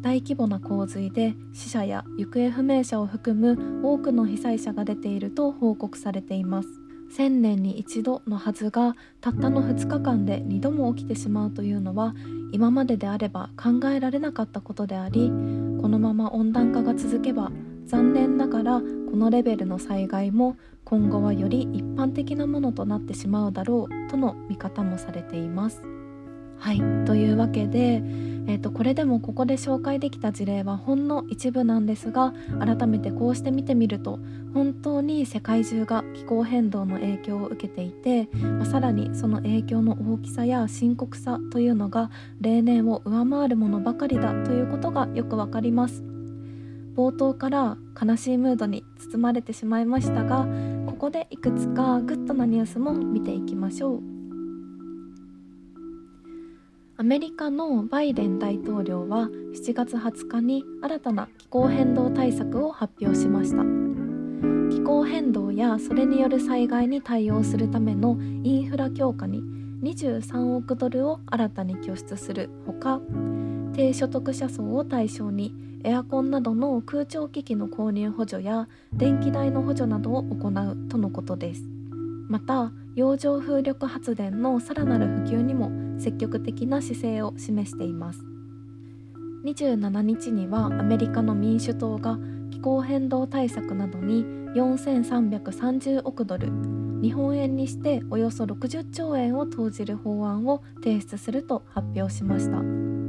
[0.01, 6.69] 大規模な洪水で死者や行方不明者を含む多くの被災者が出ていると報告されています。
[7.09, 12.13] 1000年に一度のはずがたったの2日間で2度も起きてしまうというのは
[12.51, 15.29] 今までであれば考えられなかったことであり
[15.81, 17.51] このまま温暖化が続けば
[17.85, 20.55] 残念ながらこのレベルの災害も
[20.89, 25.83] 今後はより一般的なものとなってしまうだろうとの見方もされています。
[26.57, 28.01] はいというわけで、
[28.47, 34.19] えー、とこれでもここで紹介できた事例はほんの一部なんですが改めてこうして見てみると
[34.53, 42.09] 本当に世界中が気候変動の影響を受けていて、まあ、さらにその影響の大きさや深刻さというのが
[42.41, 46.03] 例年を上回るものばかりだということがよくわかります。
[46.99, 50.45] 冒頭から悲しいムードに包まれてしまいましたが
[50.99, 54.01] ここでいくつかグッドなニュースも見ていきましょう。
[56.97, 63.63] アメリカのバイデン大統領は7月20日に新たな気候変動対策を発表しました
[64.69, 69.41] 気候変動やそれによる災害に対応するためのインフラ強化に
[69.81, 72.99] 23億ドルを新たに拠出するほか
[73.79, 81.63] 低所得者層を対象にエアコンなどの空調機器の購入補助や電気代の補助などを行うとのことです。
[82.27, 88.19] また洋上風力発電のさらなる普及にも積極的な姿勢を示しています。
[89.45, 92.19] 27日にはアメリカの民主党が
[92.51, 96.51] 気候変動対策などに4330億ドル
[97.01, 103.08] 日本円にしておよそ60兆円を投じる法案を提出すると発表しました。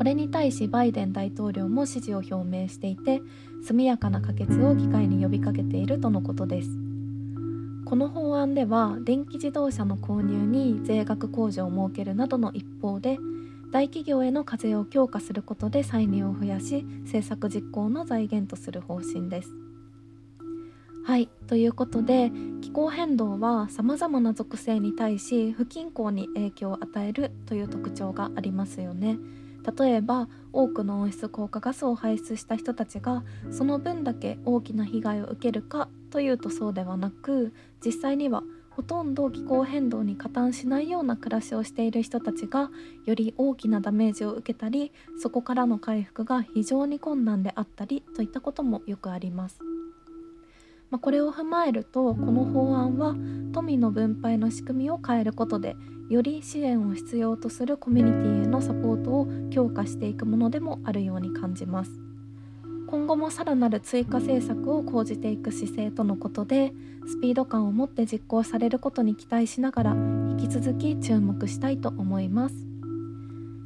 [0.00, 3.20] これに対しバイデン大統領も支持を表明していて
[3.62, 6.70] 速やかな可決を議会に呼びかけているとのことです
[7.84, 13.18] この法案では電気自動車の購入に税額控除を設けるなどの一方で
[13.74, 19.50] 大企業への課税を強化することで歳入を増やし政策実行の財源とする方針です
[21.04, 22.32] はいということで
[22.62, 29.18] 気候変動はさまざまな属性に対し不均衡に影響を与えるという特徴がありますよね。
[29.78, 37.52] 例えば多くの温室効果ガスを排出した人たちがその分だけ大きな被害を受けるかというとそうではなく
[37.84, 42.70] 実際にはほとんど気候変動に加担しないような暮らしをしている人たちが
[43.04, 49.58] より大きなダメージを受けたりそこからの回復が非常に困難であったりといったこともよくあります。
[50.90, 53.14] まあ、これを踏まえるとこの法案は
[53.52, 55.76] 富の分配の仕組みを変えることで
[56.10, 61.92] より支援を必要とするコミュニティへのサポートを強化していくものでもあるように感じます。
[62.88, 66.72] 今後もさらなる追加政策を講じていく姿勢とのことで
[67.06, 72.69] スピード感を持って実行されることに期待しながら引き続き注目したいと思います。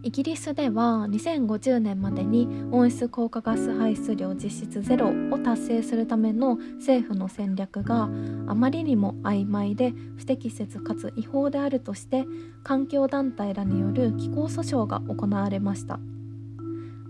[0.04, 8.08] イギリスでは2050年までに温室効果ガス排出量実質ゼロを達成するための政府の戦略があ
[8.54, 12.26] まりにも曖昧で不適切かつ違法であるとして
[12.62, 15.98] 環境団体らによる気候訴訟が行われました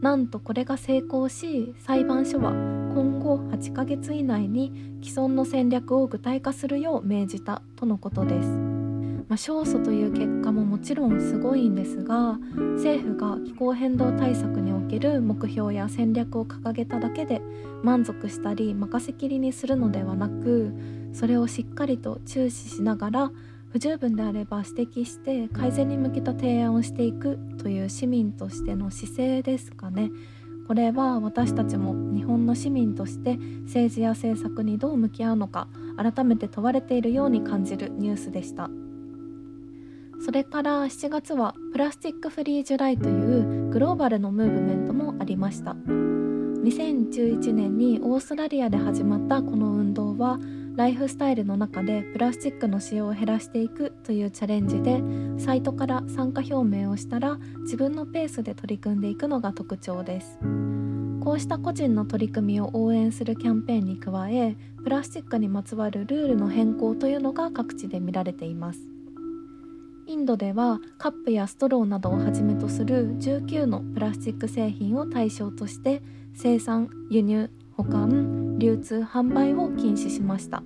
[0.01, 8.84] なんとこれが成功し裁判所は今後8ヶ月以内に既存の戦略を具体化するよう命じたとのことです。
[9.29, 12.39] まあ、勝訴という結果ももちろんすごいんですが
[12.77, 17.41] 政府が気候変動対策における目標や戦略を掲げただけで
[17.83, 20.75] 満足したり任せきりにするのではなく
[21.13, 23.31] それをしっかりと注視しながら
[23.71, 30.13] 不十分であれば指摘して改善に向けた提案をしていくという市民としての姿勢ですかね。
[30.69, 38.71] これは私たちも日本の市民として政治や政策にどう向き合うのか改めて問われているように感じるニュースでした。
[40.25, 45.73] それから7月はプラスチックフリージュライというグローバルのムーブメントもありました。
[45.73, 50.39] 2011年にオーストラリアで始まったこの運動は
[50.77, 55.03] ライフスタイルの中でプラスチックの使用を減らしていくというチャレンジで
[55.37, 60.39] サイトから参加表明をしたら自分のペースで取り組んでいくのが特徴です。
[61.23, 68.94] こうした個人の取り組みを応援するキャンペーンに加えプラスチックにまつわるルールの変更というのが各地で見られています。
[70.07, 76.03] インドではカップやストローなどをはじめとする19のプラスチック製品を対象として
[76.35, 80.63] 生産輸入保管流通販売を禁止しました。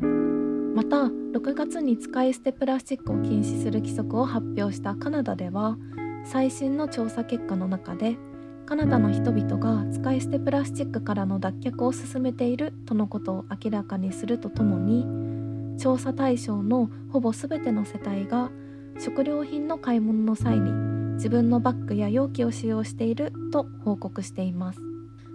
[0.79, 5.77] また6月に使い捨てプラスチックを禁止する規則を発表したカナダでは
[6.25, 8.17] 最新の調査結果の中で
[8.65, 18.53] カナダの人々が使い捨てプラスチックからの脱却を進めているとのことを明らかにするとともに調査対象のほぼ全ての世帯が
[18.99, 20.73] 食料品の買い物の際に
[21.15, 24.81] 自分のバッグや容器を使用していると報告しています。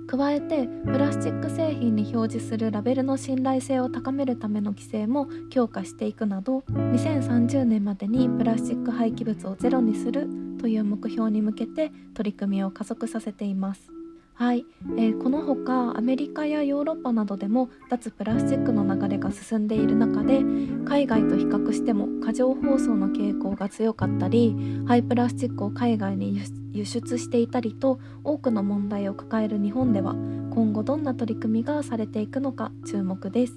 [0.05, 10.27] 加えてプラスチック製品に表示するラベルの信頼性を高めるための規制も強化していくなど2030年までにプラスチック廃棄物をゼロにする
[10.59, 14.02] という目標に向けて取り組みを加速させています。
[14.43, 14.65] はい、
[14.97, 20.41] えー、このほかアメリカやヨーロッパなどでも脱プラスチックの流れが進んでいる中で
[20.85, 24.53] 海外と比較しても過剰包装の傾向が強かったり
[24.85, 26.37] 廃プラスチックを海外に
[26.73, 33.53] 輸出していたりと多くの問題を抱える日本では今後どんな取り組みがされていくのか注目です。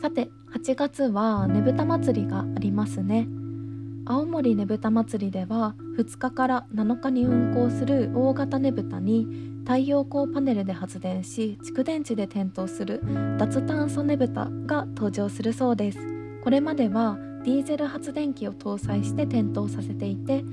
[0.00, 3.28] さて8月はねぶた祭りがありますね。
[4.08, 9.26] 青森ねぶた祭りでは2日から7日に運行する大型ねぶたに
[9.64, 13.02] 太陽光パネルで発電し蓄電池で点灯する
[13.36, 15.98] 脱炭素ねぶたが登場するそうです。
[16.44, 20.44] これまではディーゼル発電機を搭載して点灯させていて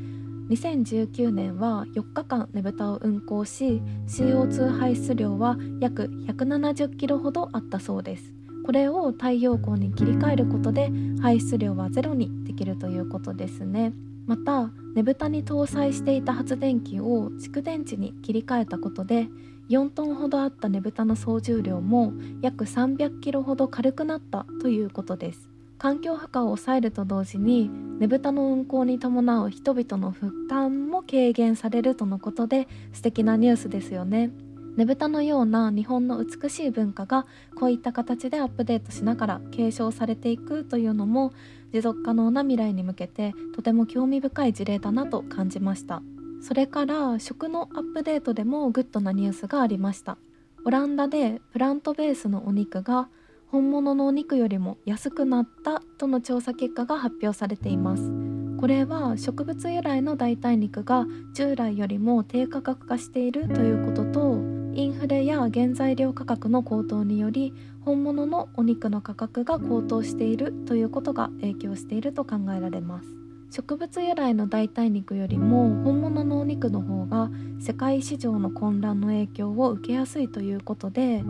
[0.50, 8.34] 2019年は4日間ねぶたを運行し CO2 排出量は約170キロほどあったそうです。
[8.66, 10.90] これを太陽光に切り替えることで
[11.22, 13.94] 排出量はゼロにできるということですね。
[14.28, 19.28] またねぶたに搭載していた発電機を蓄電池に切り替えたことで
[19.70, 25.50] 4トンほどあったねぶたの総重量も約300キロほど軽くなったということです。
[25.78, 34.32] 環境負荷を抑えると同時にねぶたの運行に伴う人々の負担も軽減されるとのことで素敵なニュースですよね。
[34.78, 41.32] ねぶたのような日本の美しい文化がこういった形でアップデートしながら継承されていくというのも
[41.74, 46.02] 持続可能な未来に向けてとても興味深い事例だなと感じました。
[46.42, 50.18] それから食のアップデートでもグッドなニュースがありました。
[50.66, 53.10] オランダでプラントベースのお肉が
[53.48, 58.12] 本物のお肉よりも安くなったとの調査結果が発表されています。
[58.60, 64.38] これは植物由来の代替肉が従来よりも低価格化しているということと
[64.74, 67.54] インフレや原材料価格の高騰により
[67.86, 73.24] 本物のお肉の価格が高騰しているということが影響していると考えられます。
[73.52, 77.30] 植物由来の代替肉よりも本物のお肉の方が
[77.60, 81.24] 世界市場の混乱の影響を受けやすいということで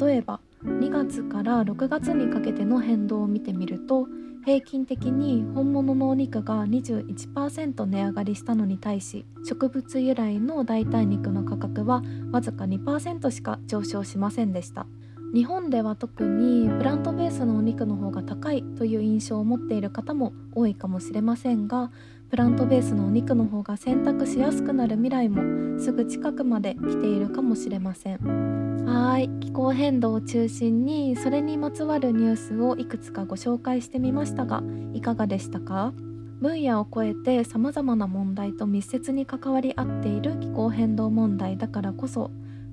[0.00, 4.06] 例えば2月から6月にかけての変動を見てみると
[4.46, 14.86] 平均的に本物のお肉が21%値上がりしたのに対し植物由来の代替肉の価格はわずか2%しか上昇しませんでした。
[15.32, 21.90] 日本では特にプラントベースのお肉の方が高いという印象を持っている方も多いかもしれませんが
[22.28, 28.84] プラントベースのお肉の方が選択しやすくなる未来もすぐ近くまで来ているかもしれません。
[28.84, 29.30] はい。
[29.40, 34.62] 気候変動を中心にそれにまつわるニュースをいくつかご紹介してみましたが
[34.92, 35.94] いかがでしたか？
[36.40, 42.30] 分野を超えてさまざまな問題と密接に関わり合っている気候変動問題だからこそ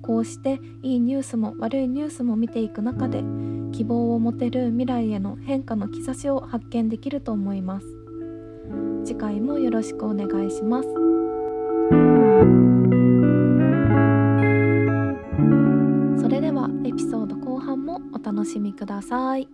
[0.09, 3.21] こうしていいニュースも悪いニュースも見ていく中で
[3.71, 7.85] 希望を持てる未来への変化の兆しを発見できると思います。
[9.05, 10.89] 次回もよろしくお願いします。
[16.19, 19.47] それではエピソード後半もお楽しみください。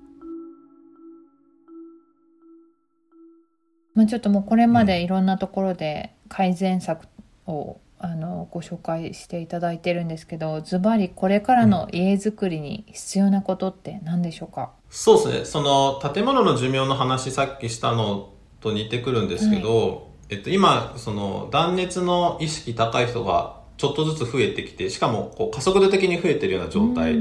[3.93, 7.09] まあ、ちょっともうこれまでいろんなところで改善策
[7.45, 15.45] をあのご紹介していただいてるんですけどズバリこれからの家づくりに必要なことって何でしょうか、そうですね。
[15.45, 18.29] その建物の寿命の話さっきしたの
[18.61, 19.99] と似てくるんですけど、はい、
[20.29, 27.17] えっと、今その断熱の意識高い人がちょっとずつ増えてきてしかもこう加速度的に増えてるような状態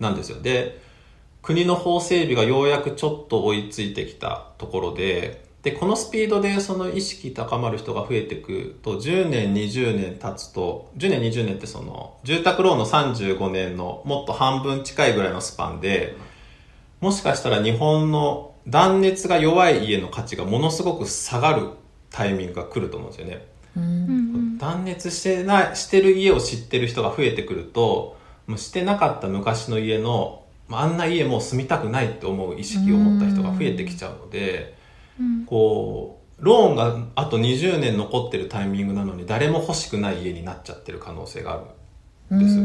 [0.00, 0.82] なんですよ、で
[1.42, 16.16] 国の法整備がようやくちょっと追いついてきたところででこのスピードでその意識高まる人が増えていくと10年20年経つと10年20年ってその住宅ローンの35年のもっと半分近いぐらいのスパンで
[17.00, 21.68] もしかしたら日本の断熱が弱い家の価値がものすごく下がる
[22.10, 23.46] タイミングが来ると思うんですよね。
[23.76, 34.83] うん、断熱してないしてる家を知ってる人が増えてくるともうしてなかった昔の家のあんな家もう住みたくないって思う意識を持った人が増えてきちゃうので、うん、
[35.46, 41.56] こうローンがあと20年残ってるタイミングなのに誰も欲しくない家になっちゃってる可能性があ
[42.30, 42.56] るんです。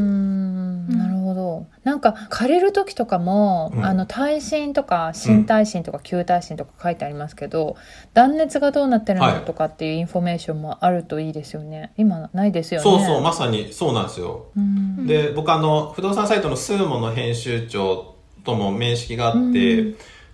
[0.98, 1.68] なるほど。
[1.84, 7.76] なんか借りる時とかも、うん、あの耐震とか新耐震とか旧耐震とか書いてありますけど、うん、
[8.14, 11.94] 断熱がどうなってるのとかっていうインフォメーションもあるといいですよね。
[11.98, 12.84] 今ないですよね。
[12.84, 19.94] そうそうまさにそうなんですよ、うん、で僕あの不動産サイトのスーモの編集長とも面識があって、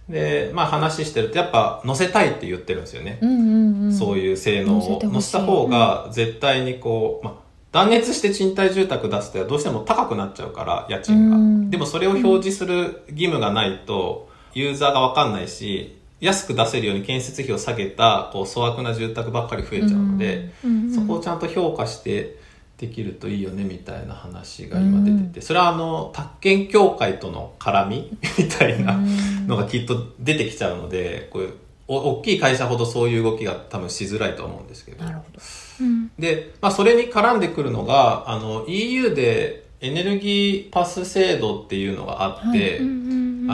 [0.09, 3.19] で、まあ話してるとやっぱ載せたいって言ってるんですよね。
[3.21, 5.01] うんうんうん、そういう性能を。
[5.01, 7.45] 載せた方が絶対にこう、まあ
[7.75, 11.69] 断熱して賃貸住宅出すとどうしても高くなっちゃうから家賃が。
[11.69, 20.53] でもそれを表示する義務がないとユーザーが分かんないし安く出せるように建設費を下げたこう粗悪な住宅ばっかり増えちゃうので
[20.93, 22.37] そこをちゃんと評価して
[22.77, 28.17] できるといいよねみたいな話が今出ててそれはあの宅建協会との絡み？
[28.37, 28.99] みたいな
[29.47, 31.53] のがきっと出てきちゃうのでこういう
[31.87, 35.05] 大きい会社ほどそういう動きが多分しづらいと思うんですけど。
[35.05, 35.39] なるほど。
[36.17, 42.81] で、まあ、それに絡んでくるのが、あの、EU でエネルギーパス制度っていうのがあって、はい、あ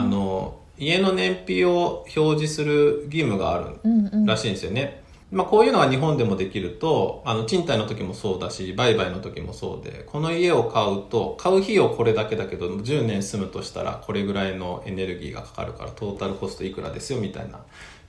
[0.03, 3.79] の、家の燃費を表示する義務がある
[4.25, 4.81] らしいんですよね。
[4.81, 5.00] うんうん
[5.31, 17.59] まあ、こういうのが日本でもできると、あの、賃貸の時もそうだし、売買の時もそうで、この家を買うと、買う費用これだけだけど、10年住むとしたら、これぐらいのエネルギーがかかるから、トータルコストいくらですよ、みたいな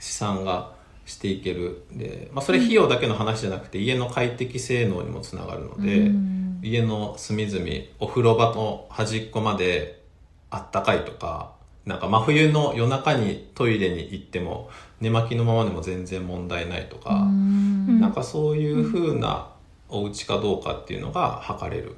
[0.01, 0.73] 試算が
[1.07, 7.65] していけるで、まあ、それ費用だけの話じゃなくて家の快適性能にもつながるので、うん、家の隅々
[7.99, 10.03] お風呂場の端っこまで
[10.51, 11.53] あったかいとか
[11.87, 14.71] なんか真冬の夜中にトイレに行っても
[15.01, 19.51] 寝巻きのままでも全然問題ないとか、うん、なんかそういう風な
[19.89, 21.97] お家かどうかっていうのが測れる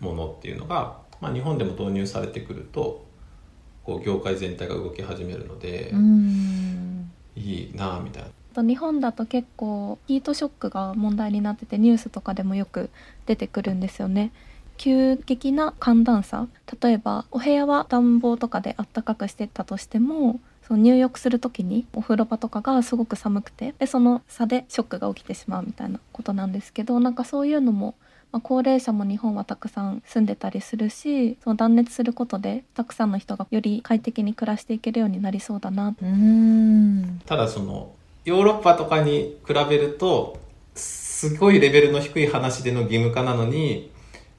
[0.00, 3.06] ものっていうのが、まあ、日本でも導入されてくると
[3.84, 5.90] こう業界全体が動き始めるので。
[5.92, 6.78] うん
[7.38, 8.22] いいなみたい
[8.54, 8.62] な。
[8.62, 12.90] 日本だと結構ヒートショックが問題になっててニュースとかでもよく
[13.26, 14.32] 出てくるんですよね。
[14.78, 16.48] 急激な寒暖差。
[16.80, 27.94] 例えばお部屋は暖房とかであったかくしてたとしてもその入浴する時にお風呂場とかがすごく寒くてでその差でショックが起きてしまうみたいなことなんですけどなんかそういうのも
[28.30, 35.94] まあ、高齢者も日本はたくさん住んでたりするしその断熱することでたくさんの人がより快適に暮らしていけるようになりそうだな。
[37.24, 37.92] ただその
[38.24, 40.38] ヨーロッパとかに比べると
[40.74, 43.90] すごいレベルの低い話での義務化なのに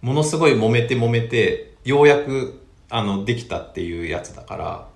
[0.02, 4.88] ものすごい揉めて揉めてようやくあのできたっていうやつだから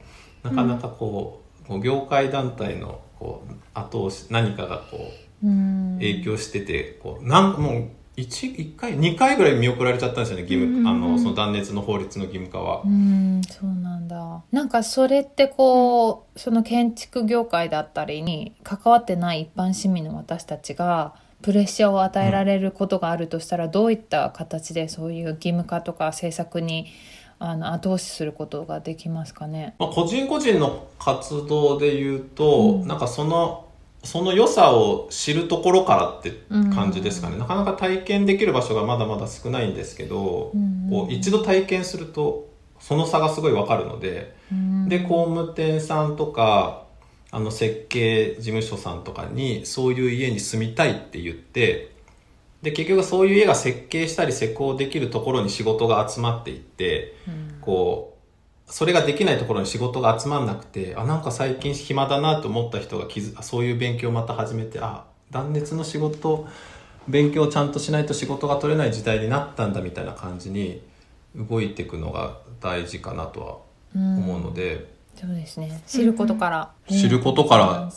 [0.43, 5.97] なかなかこう,、業界団体のこう後押し何かがこううん。
[5.99, 8.22] 影響しててこうなんもう 1,
[8.62, 10.88] 一回2回ぐらい見送られちゃったんですよね義務、うん。
[10.88, 12.82] あのその断熱の法律の義務化は。
[12.86, 12.88] う。
[12.88, 14.43] んそうなんだ。
[14.51, 26.88] なんかそれってこうその建築業界だったりに関わってない一般市民の私たちがプレッシャーを与えられることがあるとしたら、どういった形でそういう義務化とか政策に
[27.38, 29.76] あの後押しすることができますかね？
[29.78, 32.88] まあ、個人個人の活動で言うと、うん。
[32.88, 33.68] なんかその
[34.04, 36.32] その良さを知るところからって
[36.74, 40.88] 感じですかね、なかなか体験できる場所がまだまだ少ないんですけど、うん。
[40.89, 44.88] こう一度体験するとその差がすごいわかるので、うん。
[44.89, 46.83] で工務店さんとか
[47.34, 51.92] あの設計事務所さんとかにそういう家に住みたいって言って
[52.62, 57.58] で結局そういう家が設計したり施工できるところに仕事が集まっていってうん。
[57.60, 58.18] こ
[58.68, 66.48] うそれができないところに仕事が集まんなくてあなんか最近暇だなと思った人が気づそういう勉強をまた始めてあ断熱の仕事
[67.08, 70.82] 勉強をちゃんとしないと仕事が取れない時代になったんだみたいな感じに
[71.36, 73.58] 動いていくのが大事かなとは
[73.96, 75.82] 思うので、そうですね。
[75.88, 77.91] 知ることから、知ることから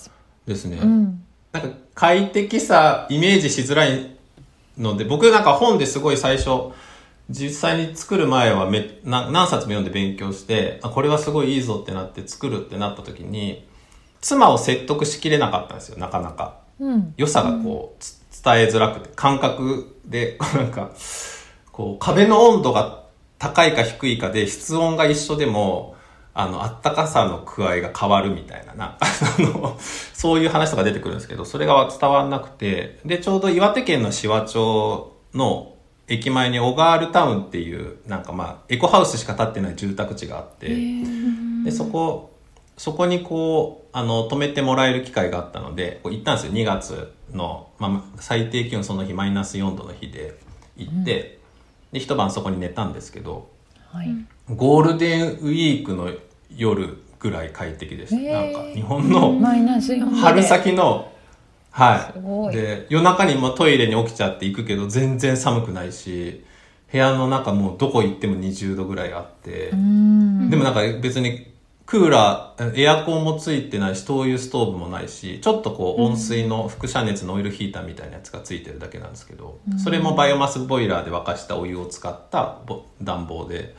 [0.46, 1.24] ですね、うん。
[1.52, 4.16] なんか快適さイメージしづらい
[4.78, 6.72] ので僕なんか本ですごい最初
[7.28, 13.66] 実際に作る前はめな何冊も読んで勉強してあこれはすごいいいぞってなって作るってなった時に
[14.20, 16.60] 妻を説得しきれなかったんですよなかなか。
[16.78, 17.14] うん。
[17.16, 20.90] 良さがこう、つ伝えづらくて感覚で なんか
[21.72, 23.04] こう壁の温度が
[23.38, 25.95] 高いか低いかで室温が一緒でも
[26.38, 28.86] あのあったかさの具合が変わるみたいなな。
[28.88, 29.76] ん かあの
[30.12, 32.98] そういう話とか出てくるんですけどそれが伝わんなくて。
[33.06, 35.72] でちょうど岩手県の紫波町の
[36.08, 40.68] 駅前に小川ールタウンっていうなんかまあエコハウスしか建ってない住宅地があって。
[41.64, 42.32] でそこ
[42.76, 46.52] そこにこうあの止めてもらえる機会があったのでこう行ったんですよ。
[46.52, 50.38] 2月の、まあ、最低気温その日マイナス4度の日で
[50.76, 51.38] 行って、
[51.92, 53.48] で一晩そこに寝たんですけど
[53.96, 54.08] はい、
[54.54, 56.10] ゴールデンウィークの
[56.54, 58.52] 夜ぐらい快適でした、へー。
[58.52, 61.12] なんか日本のマイナス4度で春先の
[61.70, 62.18] はい。
[62.52, 62.56] い。
[62.56, 66.44] で夜中にもトイレに起きちゃって行くけど全然寒くないし
[66.90, 70.50] 部屋の中もうどこ行っても20度ぐらいあって、うん。
[70.50, 71.54] でもなんか別に
[71.86, 83.76] クーラー、エアコンもついてないし、灯油ストーブもないし、ちょっとこう温水の輻射熱のオイルヒーターみたいなやつがついてるだけなんですけど、それもバイオマスボイラーで沸かしたお湯を使ったぼ暖房で、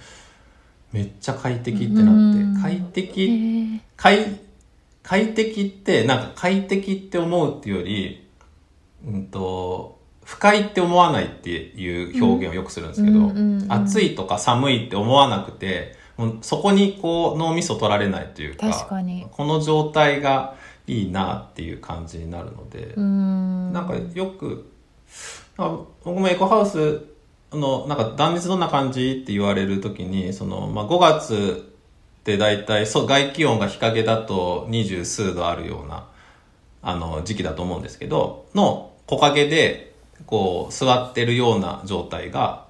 [0.98, 3.80] めっちゃ快適ってなって、快え適、ー。
[3.96, 4.40] 快、
[5.04, 8.28] 快適って、なんか快適って思うっていうより、
[9.06, 13.32] うんと、不快って思わないっていう表現をよくするんですけど、
[13.70, 19.28] 暑いとか寒いって思わなくて、もうそこにこう脳みそ取られないというか、確かに。
[19.32, 20.56] この状態が
[20.88, 23.72] いいなっていう感じになるので、うん。
[23.72, 24.72] なんかよく、
[25.58, 27.04] あ僕もエコハウス
[27.54, 31.70] の、なんか断熱どんな感じって言われるときに、その、まあ、5月
[32.20, 36.08] って大体、そう、外気温が日陰だと二十数度あるような、
[36.82, 39.96] あの、時期だと思うんですけど、の木陰で、
[40.26, 42.66] こう、座ってるような状態が、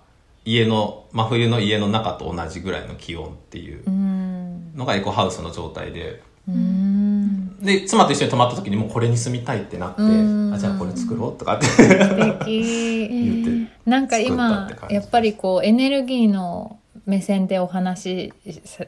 [0.46, 4.74] 家の、真冬の家の中と同じぐらいの気温っていううん。
[4.76, 7.60] のがエコハウスの状態で、うん。
[7.60, 10.54] で、妻と一緒に泊まった時にもうこれに住みたいってなって、うん。
[10.54, 13.47] あ、じゃあこれ作ろうとかって 言って。
[13.88, 18.34] なんか今やっぱりこうエネルギーの目線でお話し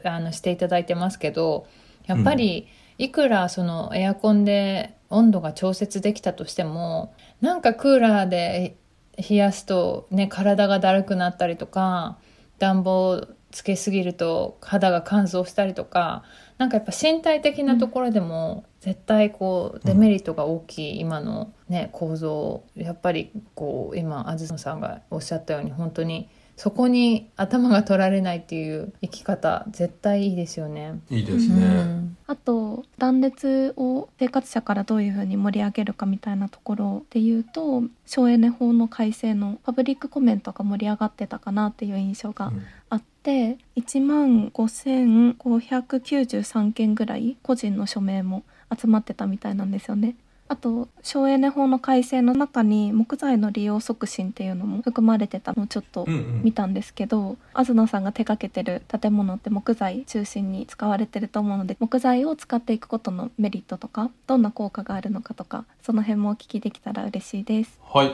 [0.04, 1.66] あのしていただいてますけど
[2.06, 8.76] やっぱりいくらそのエアコンで温度が調節できたとしてもなんかクーラーで
[9.16, 12.18] 冷やすとね体がだるくなったりとか
[12.58, 16.24] 暖房つけすぎると肌が乾燥したりとか
[16.60, 22.64] なんかやっぱ身体的なところでも絶対こうデメリットが大きい今のね構造。
[22.76, 26.28] やっぱりこう今あずさんがおっしゃったように本当に
[26.60, 31.00] そこに頭が取られないっていう生き方絶対いいですよね。
[31.08, 31.64] いいですね。
[31.64, 48.42] うんあと断熱を生活者からどういうふうに盛り上げるかみたいなところで言うと省エネ法の改正のパブリックコメントが盛り上がってたかなっていう印象がうんあって1万5593件ぐらい個人の署名も
[48.78, 50.14] 集まってたみたいなんですよね。
[50.50, 67.78] あと省エネ法の改正の中に木材の利用促進っていうのも含まれてたのをちょっとうんうん見たんですけど、東さんが手掛けてる建物って木材中心に使われてると思うので木材を使っていくことのメリットとかどんな効果があるのかとかその辺もお聞きできたら嬉しいです。
[67.84, 68.12] はい。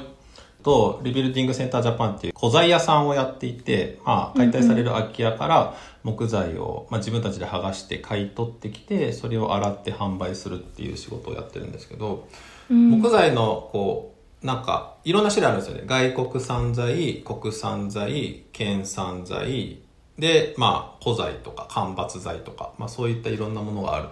[0.67, 12.27] と、リビルディングセンタージャパンっていう古材屋さんをやっていて、まあ、解体される空き家から木材を、まあ、自分たちで剥がして買い取ってきて、それを洗って販売するっていう仕事をやってるんですけど、
[12.69, 12.91] うん。
[13.01, 15.85] 木材の、こう、なんか、いろんな種類あるんですよね。
[15.87, 19.79] 外国産材、国産材、県産材、
[20.19, 24.11] で、まあ、古材とか間伐材とか、まあそういったいろんなものがあるん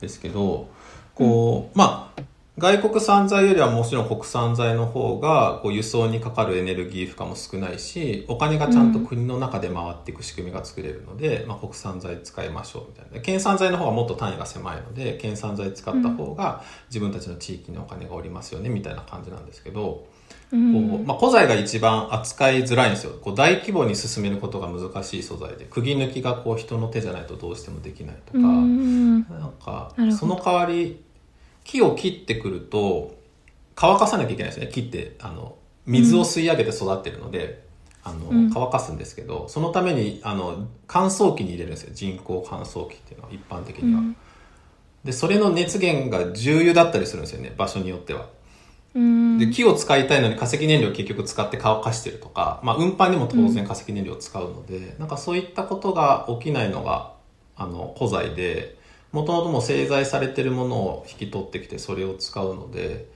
[0.00, 0.68] ですけど、
[1.16, 2.22] こう、まあ、
[2.58, 13.20] 外国産材よりはもちろん国産材の方がこう輸送にかかるエネルギー負荷も少ないしお金がちゃんと国の中で回っていく仕組みが作れるので、まあ、国産材使いましょうみたいな。
[13.20, 20.06] 県産材の方がもっと単位が狭いので県産材使った方が自分たちの地域にお金がおりますよねみたいな感じなんですけど、
[20.50, 20.90] うん。
[20.90, 23.12] こうまあ、古材が一番扱いづらいんですよ。
[23.20, 28.38] こう大規模に進めることが難しい素材で釘抜きがこう人の手じゃないとどうしてもできないとか。
[28.38, 29.20] うん。
[29.28, 31.04] なんかその代わり
[31.66, 33.16] 木を切ってくると
[33.74, 34.68] 乾かさなきゃいけないですね。
[34.72, 37.64] 木ってあの水を吸い上げて育ってるので、
[38.02, 38.50] あのうん。
[38.52, 41.90] 乾かすんですけどそのためにあの乾燥機に入れるんですよ。
[41.92, 44.16] 人工乾燥機っていうのは一般的には、うん。
[45.04, 47.52] でそれの熱源が重油だったりするんですよね。
[47.56, 48.28] 場所によっては。
[48.94, 49.38] うん。
[49.38, 57.12] で木を使いたいのに化石燃料を結局使って乾かしてるとか、まあ、運搬にも当然化石燃料を使うので、なんかそういったことが起きないのが
[57.56, 58.75] あの古材で
[59.16, 63.08] もともともう製材されてるものを引き取ってきてそれを使うので、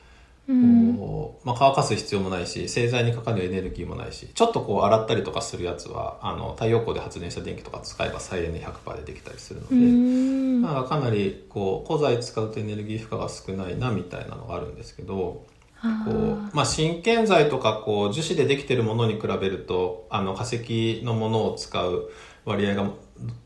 [0.49, 0.97] うん
[1.45, 9.75] まあ、乾かす必要もないし製材にかかるエネルギーもないしちょっとこう洗ったりとかするやつはあの太陽光で発電した電気とか使えば再エネ100%でできたりするので。
[9.77, 15.47] うんまあ、かなりこう古材使うとエネルギー負荷が少ないなみたいなのがあるんですけど
[15.83, 22.11] あこうーまあ、真剣材とかこう樹脂でできてるものに比べるとあの化石のものを使う
[22.45, 22.91] 割合が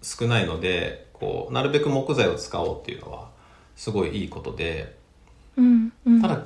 [0.03, 3.29] 少ないのでこうなるべく木材を使おうっていうのは
[3.77, 4.97] すごいいいことで
[5.57, 6.23] うんうん。
[6.23, 6.45] ただ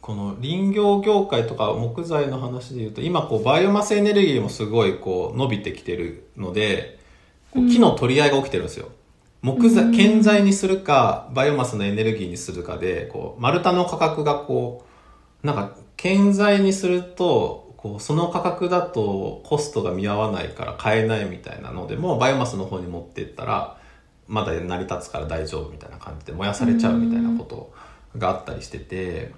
[0.00, 6.98] この林業業界とか木材の話でいうと今こうバイオマスエネルギーもすごいこう伸びてきてるので
[7.52, 8.88] こう木の取り合いが起きてるんですよ。
[9.42, 9.92] 木材、うん。
[9.92, 14.84] 建材にするか、バイオマスのエネルギーにするかで、こう、丸太の価格がこ
[15.42, 23.78] う、なんか、建材にすると、こう、その価格だとコストが見合わないから買えないみたいなのでも、バイオマスの方に持っていったら、
[24.30, 27.72] まだ成り立つから大丈夫みたいな感じで燃やされちゃうみたいなこと
[28.16, 29.32] があったりしてて、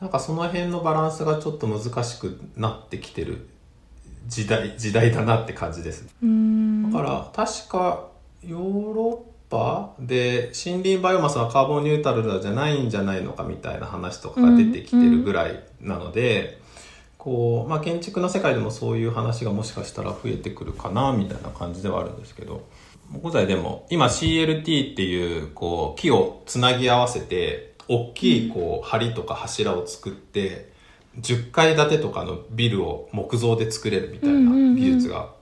[0.00, 3.48] なんかその辺のバランスがちょっと難しくなってきてる
[4.26, 6.06] 時代、時代だなって感じです。
[6.22, 8.08] うんだから確か
[8.46, 16.58] ヨーロッパで森林バイオマスはカーボンニュートラルじゃないんじゃないのかみたいな話とかが出てきてるぐらいなので、
[17.16, 22.66] こうまあ、建築の世界でもそういう話がもしかしたら増えてくるかなみたいな感じではあるんですけど
[23.22, 30.72] 木材でも今 CLT っていうこう木をつなぎ合わせて大きいこう梁とか柱を作って
[31.20, 35.32] 10階建てとかのビルを木造で作れるみたいな技術が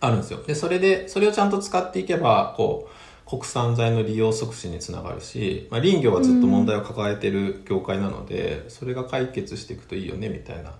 [0.00, 0.42] あるんですよ。
[0.42, 2.88] で、それで、それをちゃんと使っていけば、こ
[3.26, 10.74] う、国産材の利用促進につながるし、まあ、林業はずっと問題を抱えてる業界なので、それが解決していくといいよね、みたいな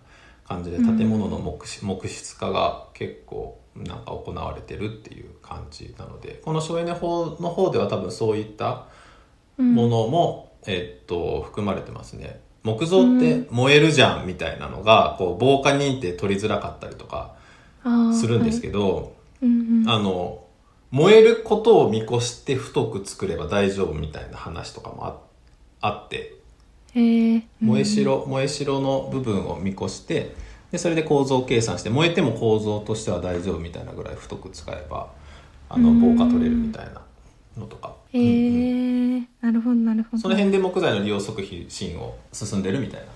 [0.47, 8.87] 感じで、建物の木質木質化が結構、なんか行われてるっていう感じなので、この省エネ法の方では多分そういった
[9.59, 12.41] ものも、えっと、含まれてますね。
[12.63, 17.35] 木造って燃えるじゃんみたいなのが、こう、防火認定取りづらかったりとか
[18.19, 19.89] するんですけど、ど、うんうん。
[19.89, 20.45] あの、
[20.91, 25.19] 燃えることを見越して太く作れば大丈夫みたいな話とかもあ
[25.81, 26.37] あって、
[26.95, 30.35] へえ燃え代、燃え代の部分を見越して、
[30.75, 35.09] で、それで構造計算して、燃えても構造としては大丈夫みたいなぐらい太く使えば、
[35.69, 37.01] あの、防火取れるみたいな
[37.57, 37.95] のとか。
[38.13, 40.19] へえなるほどなるほど。
[40.19, 43.07] その辺で木材の利用促進を進んでるみたいな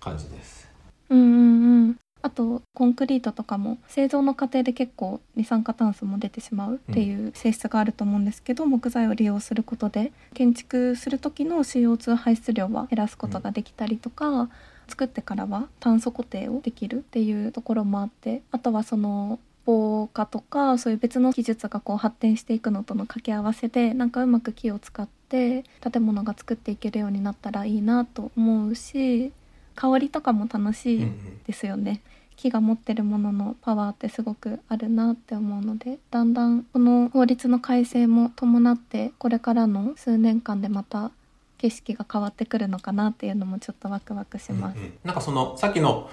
[0.00, 0.66] 感じです。
[1.10, 1.96] うんうんうん。
[2.22, 14.48] あとコンクリートとかも製造の過程で結構二酸化炭素も出てしまうっていう性質があると思うんですけど、木材を利用することで建築する時の CO2 排出量は減らすことができたりとか、
[14.88, 29.32] 作ってからは炭素固定をできるっていうところもあってあとはその防火とかそういう別の技術がこう発展していくのとの掛け合わせでなんかうまく木を使って建物が作っていけるようになったらいいなと思うし
[29.74, 31.06] 香りとかも楽しい
[31.46, 32.00] ですよね。
[32.38, 41.10] 木が持ってるもののパワーってすごくあるなって思うのでだんだんこの法律の改正も伴ってこれからの数年間でまた
[41.58, 44.76] 景色が変わってくるのかなっていうのもちょっとワクワクします。
[44.78, 46.08] うんうんなんかそのさっきの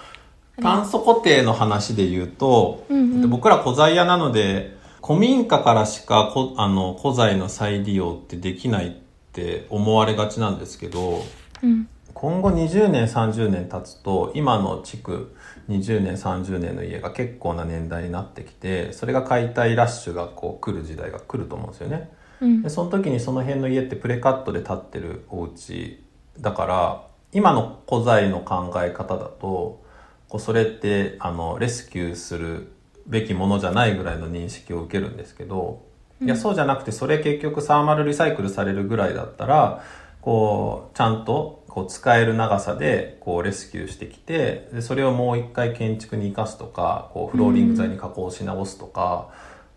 [0.61, 8.91] 炭素固定の話で言うと、うんうん僕ら古材屋なので古民家からしかこあの古材の再利用ってできないっ
[9.31, 11.23] て思われがちなんですけど
[11.63, 15.35] うん今後20年30年経つと今の地区
[15.69, 22.09] 20年30年の家が結構な年代になってきてそれが解体ラッシュがこう来る時代が来ると思うんですよね。
[22.41, 22.61] うん。
[22.61, 26.03] でその時にその辺の家ってプレカットで建ってるお家
[26.39, 29.83] だから今の古材の考え方だと
[30.29, 32.71] こうそれってあのレスキューする
[33.07, 35.83] べきものじゃないぐらいの認識を受けるんですけど、
[36.21, 39.83] いやそうじゃなくてそれ結局サーマルリサイクルされるぐらいだったら
[40.21, 49.29] こうちゃんとこう使える長さでこうレスキューしてきてでそれをもう一回建築に生かすとかこうフローリング材に加工し直すとか、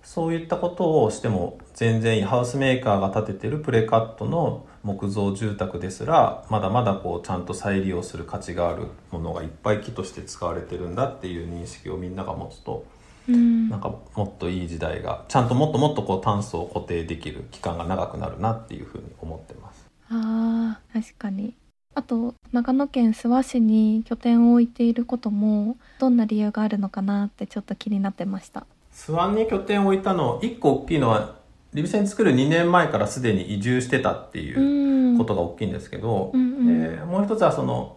[0.08, 12.86] そういったことをしても全然いいハウスメーカーが建ててるプレカットの木造住宅ですらまだまだこうちゃんと再利用する価値があるものがいっぱい木として使われてるんだっていう認識をみんなが持つと
[13.28, 13.68] うん。
[13.68, 19.86] なんかもっといい時代がちゃんともっともっとこう炭素を固定できる期間が長くなるなっていうふうに思ってます。
[20.10, 21.54] あー確かに。
[21.94, 28.66] あと長野県諏訪市に拠点を置いていることもどんな理由があるのかなってちょっと気になってました
[28.98, 31.36] スワンに拠点を置いたの一個大きいのは
[31.72, 35.18] リビセン作る2年前からすでに移住してたっていううん。
[35.18, 36.96] ことが大きいんですけど、うんうん。
[36.96, 37.96] でもう一つはその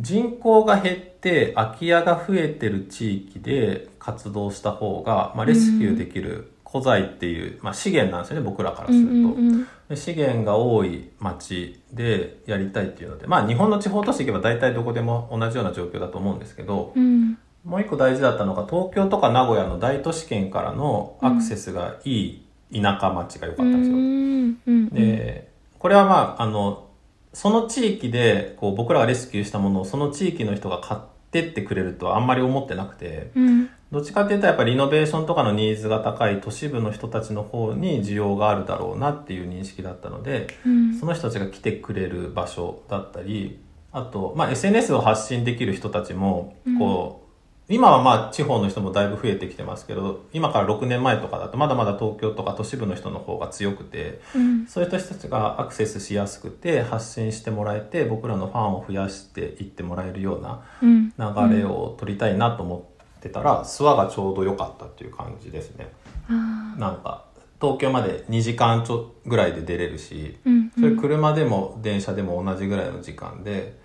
[0.00, 9.12] 人口が減って空き家が増えてる地域で活動した方が、まあ、レスキューできる古材っていう、まあ、資源なんですよね僕らからすると。
[9.12, 9.68] うんうんうん。
[9.88, 22.42] で資源が多い町でやりたいっていうのでまあ日本の地方都市行けば大体どこでも同じような状況だと思うんですけど、うんもう一個大事だったのが東京とか名古屋の大都市圏からのアクセスがいい
[22.72, 23.96] 田舎町が良かったんですよ。
[23.96, 26.88] うんうんでこれはまああの
[27.34, 31.00] その地域でこう僕らがレスキューしたものをその地域の人が買っ
[31.30, 33.70] てってくれるとはあんまり思ってなくてうん。
[33.90, 40.98] どっちかっていうとやっぱりリノベーションとかのニーズが高い都市部の人たちの方に需要があるだろうなっていう認識だったのでうん。
[40.98, 43.58] その人たちが来てくれる場所だったり
[43.92, 47.23] あと、まあ、SNS を発信できる人たちもこう、
[47.68, 54.66] 今はまあ地方の人もだいぶ増えてきてますけど今から6年前とかだとまだまだ東京とか都市部の人の方が強くてうん。
[54.66, 61.08] そういう人たちがアクセスしやすくて発信してもらえて僕らのファンを増やしていってもらえるようなうん。
[61.18, 62.86] 流れを取りたいなと思
[63.18, 65.90] ってたら諏訪がちょうど良かったっていう感じですね。
[66.28, 67.24] あなんか
[67.60, 70.70] 東京まで2時間ちょぐらいで出れるしーうん。
[70.74, 73.82] それ車でも電車でも同じぐらいの時間で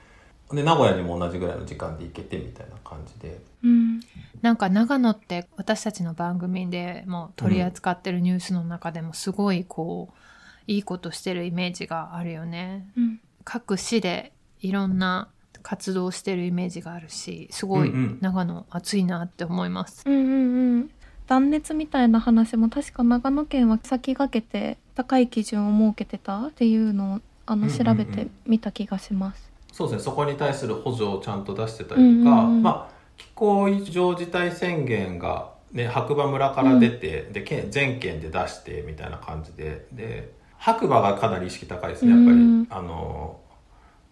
[0.51, 3.99] で名古屋にも同じぐらいの時間で行けてみたいな感じでうん。
[4.41, 12.87] なんか長野って私たちの番組でも取り扱ってるニュースの中でもすごいこういいことしてるイメージがあるよね。
[12.97, 13.19] うん。
[13.43, 14.31] 各市で
[14.61, 15.29] いろんな
[15.61, 18.17] 活動してるイメージがあるしすごいうんうん。
[18.21, 20.03] 長野熱いなって思います。
[20.05, 20.89] うんうんうん。
[21.27, 27.85] 断熱みたいな話も確か長野県は先駆けて高い基準を設けてたっていうのをあのうんうんうん。
[27.85, 29.51] 調べてみた気がします。
[29.73, 30.03] そうですね。
[30.03, 32.63] そこに対する補助をちゃんと出してたりとか、うんうんうん。
[32.63, 32.98] まあ気
[33.35, 39.87] 候異常事態宣言が、ね、白馬村から出て、で県全県で出してみたいな感じで。
[39.91, 42.67] で白馬がかなり意識高いですねやっぱり、うん。
[42.69, 43.39] あの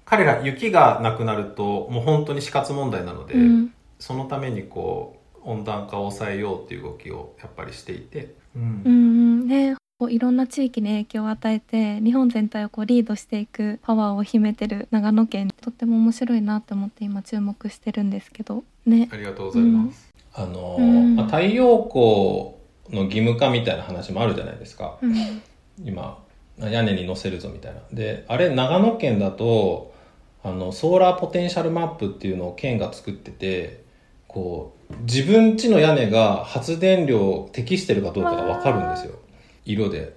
[0.05, 3.73] 彼ら雪がなくなるともう本当に死活問題なので、うん。
[3.99, 8.81] そのためにこう温暖化を抑えようっていう動きをやっぱりしていて、うん。
[8.85, 8.95] うんう
[9.43, 9.47] ん。
[9.47, 19.09] ねこういろんな地域に影響を与えて日本全体をこうリードしていくパワーを秘めてる長野県とっても面白いなと思って今注目してるんですけどね。
[19.11, 20.13] ありがとうございます。
[20.35, 24.99] あの、うんまあ太陽光の義務化みたいな話もあるじゃないですか。
[25.01, 25.41] うん
[25.83, 26.19] 今
[26.59, 27.81] 屋根に乗せるぞみたいな。
[27.91, 29.95] で、あれ長野県だと
[30.43, 33.83] あのソーラーポテンシャルマップっていうのを県が作ってて、
[34.27, 39.19] こう自分家の屋根が発電量適してるかどうかがわかるんですよ。
[39.67, 40.15] 色で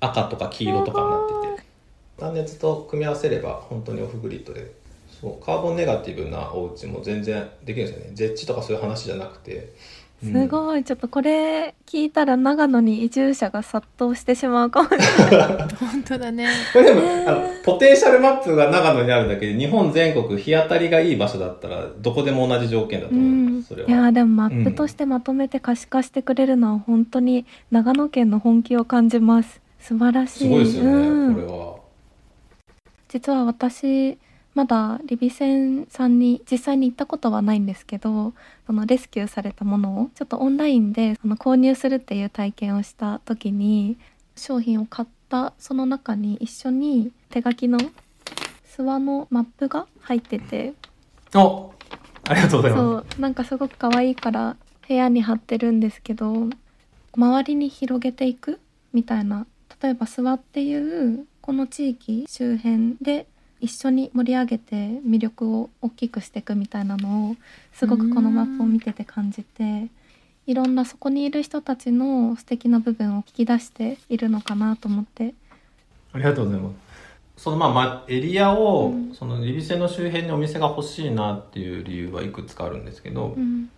[0.00, 1.66] 赤とか黄色とかになってて。
[2.18, 4.72] 断熱と組み合わせれば本当にオフグリッドで。
[5.20, 5.44] そう。
[5.44, 8.10] カーボンネガティブなお家も全然できるんですよね。
[8.14, 9.74] 絶地とかそういう話じゃなくて。
[10.32, 10.84] すごい。
[10.84, 14.92] ちょっとこれ聞いたら長野に移住者が殺到してしまうかもし
[15.30, 15.48] れない。
[15.78, 16.48] 本当だね。
[16.72, 29.60] これでも、あのポテンシャルマップが長野にあるだけで日本全国日当たりがいい場所だったらどこでも同じ条件だとう思いまん、す、それいやでもマップとしてまとめて可視化してくれるのは本当に長野県の本気を感じます。
[29.80, 30.38] 素晴らしい。
[30.40, 31.34] すごいですよね、うん。
[31.34, 31.76] これは。
[33.08, 34.18] 実は私
[34.56, 38.32] まだリビセンさんに実際に行ったことはないんですけど
[38.66, 43.98] そのレスキューされたものをちょっとオンラインでその購入するっていう体験をした時に
[44.34, 50.72] 商品を買ったその中に一緒に手書きの諏訪のマップが入ってて
[51.34, 51.70] お
[52.26, 54.56] ありがとうございまそうなんかすごく可愛いから
[54.88, 56.32] 部屋に貼ってるんですけど
[57.14, 58.58] 周りに広げていく
[58.94, 59.46] みたいな
[59.82, 63.26] 例えば諏訪っていうこの地域周辺で
[63.60, 67.36] 一緒に盛り上げて魅力を大きくしていくみたいなのを
[67.72, 69.88] すごくこのマップを見てて感じて
[70.46, 75.34] いろんなそこにいる人たちの素敵な部分を引き出しているのかなと思って。
[76.12, 76.86] ありがとうございます。
[77.36, 79.14] そのまあまエリアを、うん。
[79.14, 83.68] そのリビセの周辺にお店が欲しいなっていう理由はいくつかあるんですけど、うん。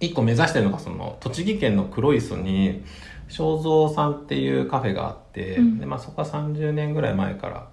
[0.00, 2.84] 一個目指してるのがその栃木県の黒磯に
[3.28, 5.78] 正蔵さんっていうカフェがあって、うん。
[5.78, 7.68] でまあ、そこは30年ぐらい前から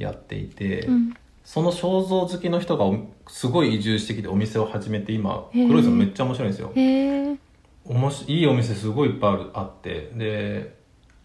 [0.00, 1.14] やっていて、うん。
[1.44, 2.96] その正蔵好きの人がお
[3.26, 5.68] すごい移住してきてお店を始めて今へー。
[5.68, 6.72] 黒磯めっちゃ面白いんですよ。
[7.84, 10.12] おもしいいお店すごいいっぱいあるあって。
[10.14, 10.76] で、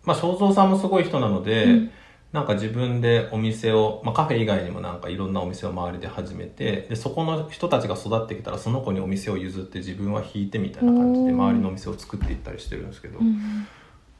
[0.03, 1.91] まあ、正蔵さんもすごい人なので、うん。
[2.35, 13.65] なんか自分でお店を、まあ、カフェ以外にもなんかいろんなお店を周りで始めてでそこの人たちが育ってきたらその子にお店を譲って自分は引いてみたいな感じで周りのお店を作っていったりしてるんですけど、うん。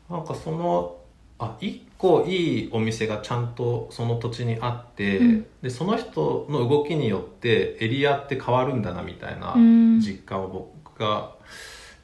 [0.09, 0.95] なんかその
[1.38, 5.45] あ一個いいお店がちゃんとその土地にあって、うん。
[5.61, 9.99] でその人の動きによってエリアって変わるんだなみたいなうん。
[9.99, 11.36] 実感を僕が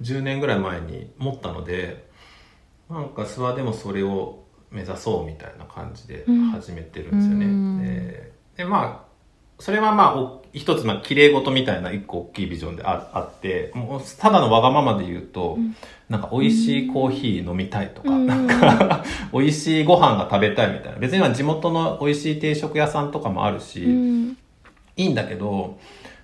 [0.01, 2.09] 10年ぐらい前に持ったので
[2.89, 7.45] なんか諏訪でもそれを目指そうみたいな感じで始めてるんですよね。
[7.45, 7.81] うん。
[7.81, 9.11] ででまあ
[9.59, 15.75] それはまあお一つまあ綺麗事みたいな一個大きいビジョンでああってもうただのわがままで言うと、うん。
[16.09, 18.27] なんか美味しいコーヒー飲みたいとか、うん。
[18.27, 20.99] なんか 美味しいご飯が食べたいみたいな。
[20.99, 24.37] 別には地元の美味しい定食屋さんとかもあるし、うん。
[24.97, 25.77] いいんだけど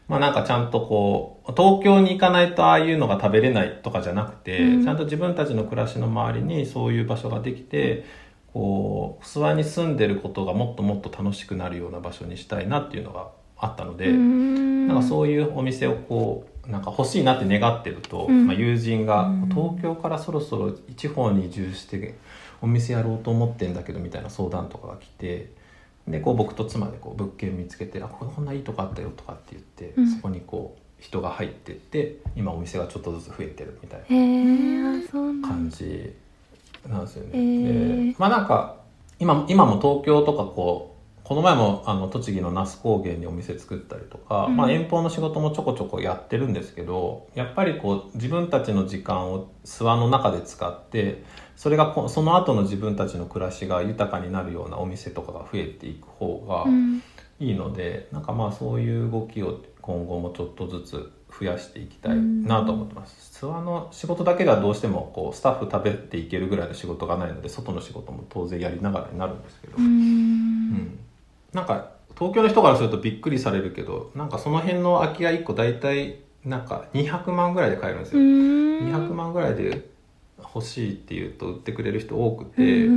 [0.10, 4.84] まあなんかちゃんとこう東京に行かないとああいうのが食べれないとかじゃなくて、うん。
[4.84, 8.04] ちゃんと自分たちの暮らしの周りにそういう場所ができて
[8.54, 13.28] こう諏訪に住んでることがもっともっと楽しくなるような場所にしたいなっていうのが
[13.60, 14.10] あったので。
[14.10, 22.16] うんなんかそういうお店をこうなんか欲しいなって願ってると、うんまあ、友人がうん東京からそろそろ地方に移住して
[22.62, 25.52] お店やろうと思ってんだけどみたいな相談とかが来て
[26.08, 36.12] でこう僕と妻でこう物件見つけて「あこんないいとこあったよ」とかって言って、うんそこにこう人が入ってって今お店がちょっとずつ増えてるみたいな感じ
[36.90, 37.30] なんですよね。
[37.34, 38.78] へーでまあなんか
[39.20, 40.97] 今今も東京とかこう
[41.28, 44.56] この前もあの栃木の那須高原にお店作ったりとか、うん。
[44.56, 51.24] まあ、遠方の仕事もちょこちょこやってるんですけどやっぱりこう自分たちの時間を諏訪の中で使って
[51.58, 57.04] それがこその後の自分たちの暮らしが豊かになるようなお店とかが増えていく方がうん。
[57.40, 63.46] いいので、なんかまあそういう動きを今後もちょっとずつ増やしていきたいなと思ってます。
[63.46, 71.00] 諏訪の仕事だけではどうしてもこうスタッフ食べていけるぐらいの仕事がないので外の仕事も当然やりながらになるんですけど、ううんん
[71.58, 78.22] なんか東京の人からするとびっくりされるけどなんかその辺の空き家1個大体なんか200万ぐらいで買えるんですよ。
[78.22, 79.90] 200万ぐらいで
[80.38, 82.88] 欲しいって言うと売ってくれる人多くて、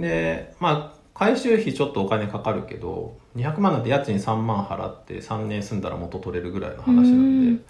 [0.00, 7.62] でまあ回収費ちょっとお金かかるけど200万なんて家賃3万払って3年住んだら元取れるぐらいの話なんで。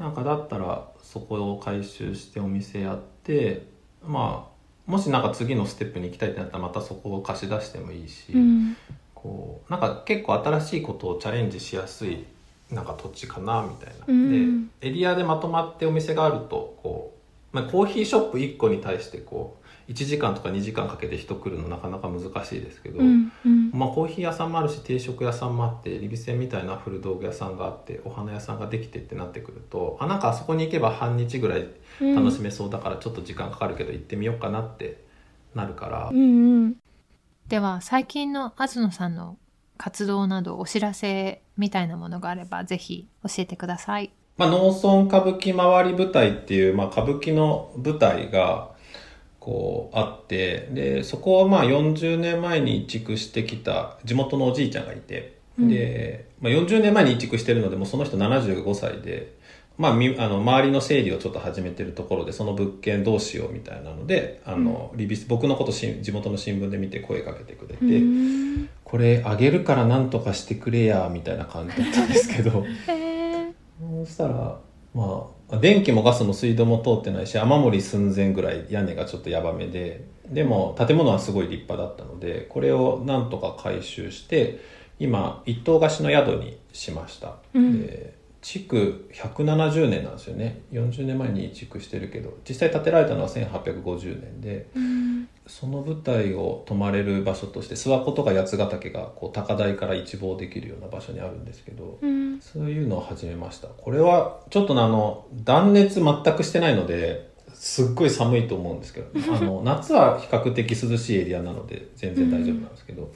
[0.00, 3.68] なんかだったらそこを回収してお店やって
[4.04, 8.76] まあもしなんか次のステップに行きたいってなったらまたそこを貸し出してもいいし、うん
[9.22, 12.24] こうなんか結構新しいことをチャレンジしやすい
[12.70, 14.68] なんか土地かなみたいな、うん。
[14.80, 17.14] でエリアでまとまってお店があるとこ
[17.52, 19.58] う、まあ、コーヒーショップ1個に対してこ
[19.88, 23.70] う1時間とか2時間かけて人来るのなかなか難しいですけど、うんうん。
[23.72, 31.66] まあ、コーヒー屋さんもあるし定食屋さんもあってリビセンみたいな古道具屋さんがあってお花屋さんができてってなってくるとあなんかあそこに行けば半日ぐらい
[32.00, 35.02] 楽しめそうだからちょっと時間かかるけど行ってみようかなって
[35.54, 36.76] なるから、うんうん
[37.50, 39.36] では最近の東野さんの
[39.76, 44.12] 活動などお知らせみたいなものがあればぜひ教えてください。
[44.36, 48.70] まあ、農村歌舞伎回り舞台っていう、まあ、歌舞伎の舞台が
[49.40, 59.36] こうあってでそこをまあ40年前に移築してきた地元のおじいちゃんがいて、で、まあ、40年前に移築してるのでもうその人75歳で、
[59.80, 67.84] まあ、みあの周りの整理をちょっと始めてるところでその物件どうしようみたいなのであの、リビス僕のことし地元の新聞で見て声かけてくれて。
[67.84, 68.68] うん。
[68.84, 72.66] これあげるからなんとかしてくれやみたいな感じだったんですけど。
[74.04, 74.58] そしたら
[74.94, 84.60] まあ電気もガスも水道も通ってないし雨漏り寸前ぐらい屋根がちょっとヤバめででも建物はすごい立派だったのでこれをなんとか回収して
[84.98, 87.86] 今一棟貸しの宿にしました、うん。
[87.86, 90.62] で築170年なんですよね。
[90.72, 95.28] 40年前に移築してるけど実際建てられたのは1850年でうん。
[95.46, 102.40] その舞台を泊まれる場所として諏訪湖とか八ヶ岳がこう高台から一望できるような場所にあるんですけど、うん。
[102.40, 103.68] そういうのを始めました。
[103.68, 113.12] これはちょっとねあの断熱全くしてないのですっごい寒いと思うんですけど あの夏は比較的涼しいエリアなので全然大丈夫なんですけど、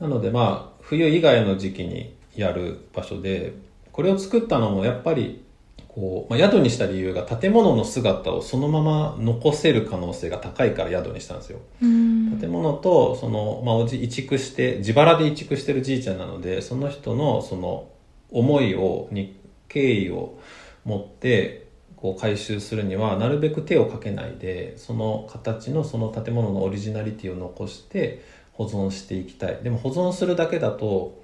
[0.00, 3.52] なのでまあ冬以外の時期にやる場所で
[3.92, 5.44] これを作ったのもやっぱり
[5.88, 11.58] こう、まあ、宿にした理由が建物の姿をそのまま残せる可能性が高いから宿にしたんですよ。
[11.82, 17.88] うん建物とその、まあ、おじ移築して自腹で移築してるじいちゃんなのでその人のその
[18.30, 19.36] 思いをに
[19.68, 20.38] 敬意を
[20.84, 31.20] 持ってこう回収するにはなるべく手をかけないでその形のその建物のオリジナリティを残して保存していきたいでも保存するだけだと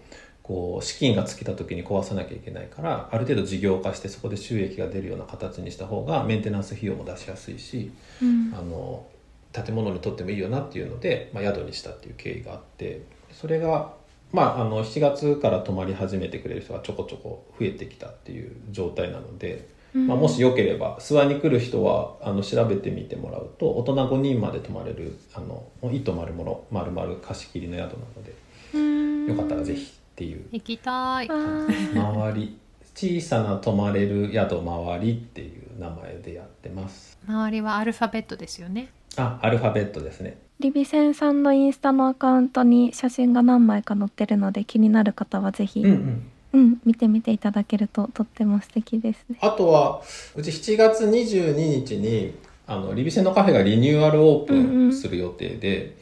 [0.47, 7.91] こう資金が尽きた時に壊さなきゃいけないからある程度事業化してそこで収益が出るような形にした方がメンテナンス費用も出しやすいし
[8.23, 8.55] うん。
[8.55, 9.05] あの
[9.53, 13.95] 建物にとってもいいよなっていうので、まあ、宿にしたっていう経緯があってそれが、
[14.33, 28.35] まあ、あの7月から泊まり始めてくれる人がちょこちょこ増えてきたっていう状態なので、まあ、もしよければ諏訪に来る人はあの調べてみてもらうと大人5人まで泊まれるあのもう糸丸々丸々貸し切りの宿なので
[28.75, 29.27] うん。
[29.27, 30.47] よかったらぜひっていう。
[30.51, 31.29] 行きたい。
[31.29, 32.59] 周り
[32.95, 37.19] 小さな泊まれる宿周りっていう名前でやってます。
[37.29, 38.89] 周りはアルファベットですよね。
[39.19, 40.39] あアルファベットですね。
[40.59, 46.31] リビセンさんのインスタのアカウントに写真が何枚か載ってるので気になる方はぜひ、うんうん。
[46.55, 49.37] うん、見てみていただけるととっても素敵ですね。
[49.43, 50.01] あとは
[50.35, 52.35] うち7月22日に
[52.67, 55.99] あのリビセンのカフェがリニューアルオープンする予定で、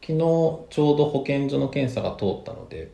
[0.00, 2.90] 昨日ちょうど保健所の検査が通ったので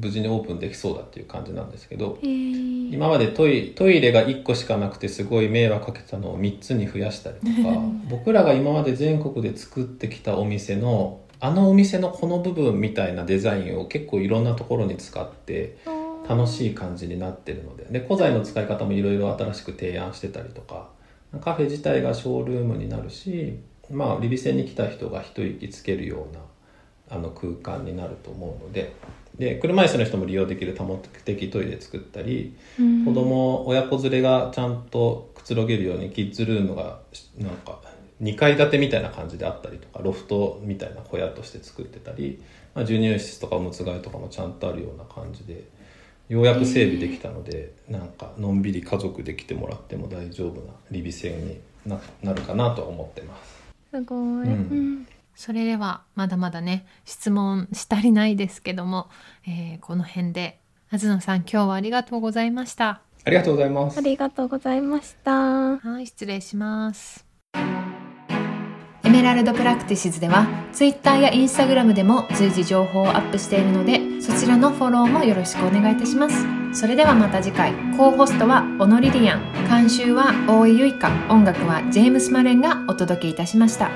[0.00, 7.78] 無事にオープンできそうだっていう感じなんですけどえー、今までトイトイレが1個しかなくてすごい迷惑かけたのを3つに増やしたりとか
[8.08, 15.76] 僕らが今まで全国で作ってきたお店のあのお店のこの部分みたいなデザインを結構いろんなところに使って
[16.28, 20.88] 楽しい感じになってるのでで古材の使い方もいろいろ新しく提案してたりとか
[21.40, 23.58] カフェ自体がショールームになるし
[23.90, 26.40] まあリビセンに来た人が一息つけるような
[27.10, 28.92] あの空間になると思うので
[29.38, 33.04] で車椅子の人も利用できる多目的トイレ作ったりうん。
[33.04, 37.00] 子供親子連れがちゃんとくつろげるようにキッズルームが
[37.38, 37.80] なんか
[38.22, 42.42] 2階建てみたいな感じであったりとかロフトみたいな小屋として作ってたり、
[42.74, 45.64] まあ、授乳室とかおむつ替えとかもちゃんとあるような感じで
[46.28, 53.64] ようやく整備できたので、なんかのんびり家族で来てもらっても大丈夫なリビセンにななるかなとは思ってます。
[53.90, 55.06] すごい、んうん
[55.38, 59.08] それではまだまだね質問し足りないですけども、
[59.46, 60.58] えーこの辺で
[60.90, 63.02] 東野さん今日はありがとうございました。
[63.24, 63.98] ありがとうございます。
[63.98, 64.00] あ。
[64.00, 65.76] りがとうございました。
[65.76, 67.24] はい失礼します。
[69.04, 76.44] Emerald Practices では Twitter や Instagram でも随時情報をアップしているのでそちらのフォローもよろしくお願いいたします。
[76.72, 77.72] それではまた次回。
[77.96, 79.42] co-host は小野リリアン。
[79.68, 83.88] 監修は大井ゆいか音楽はジェームス・マレンがお届けいたしました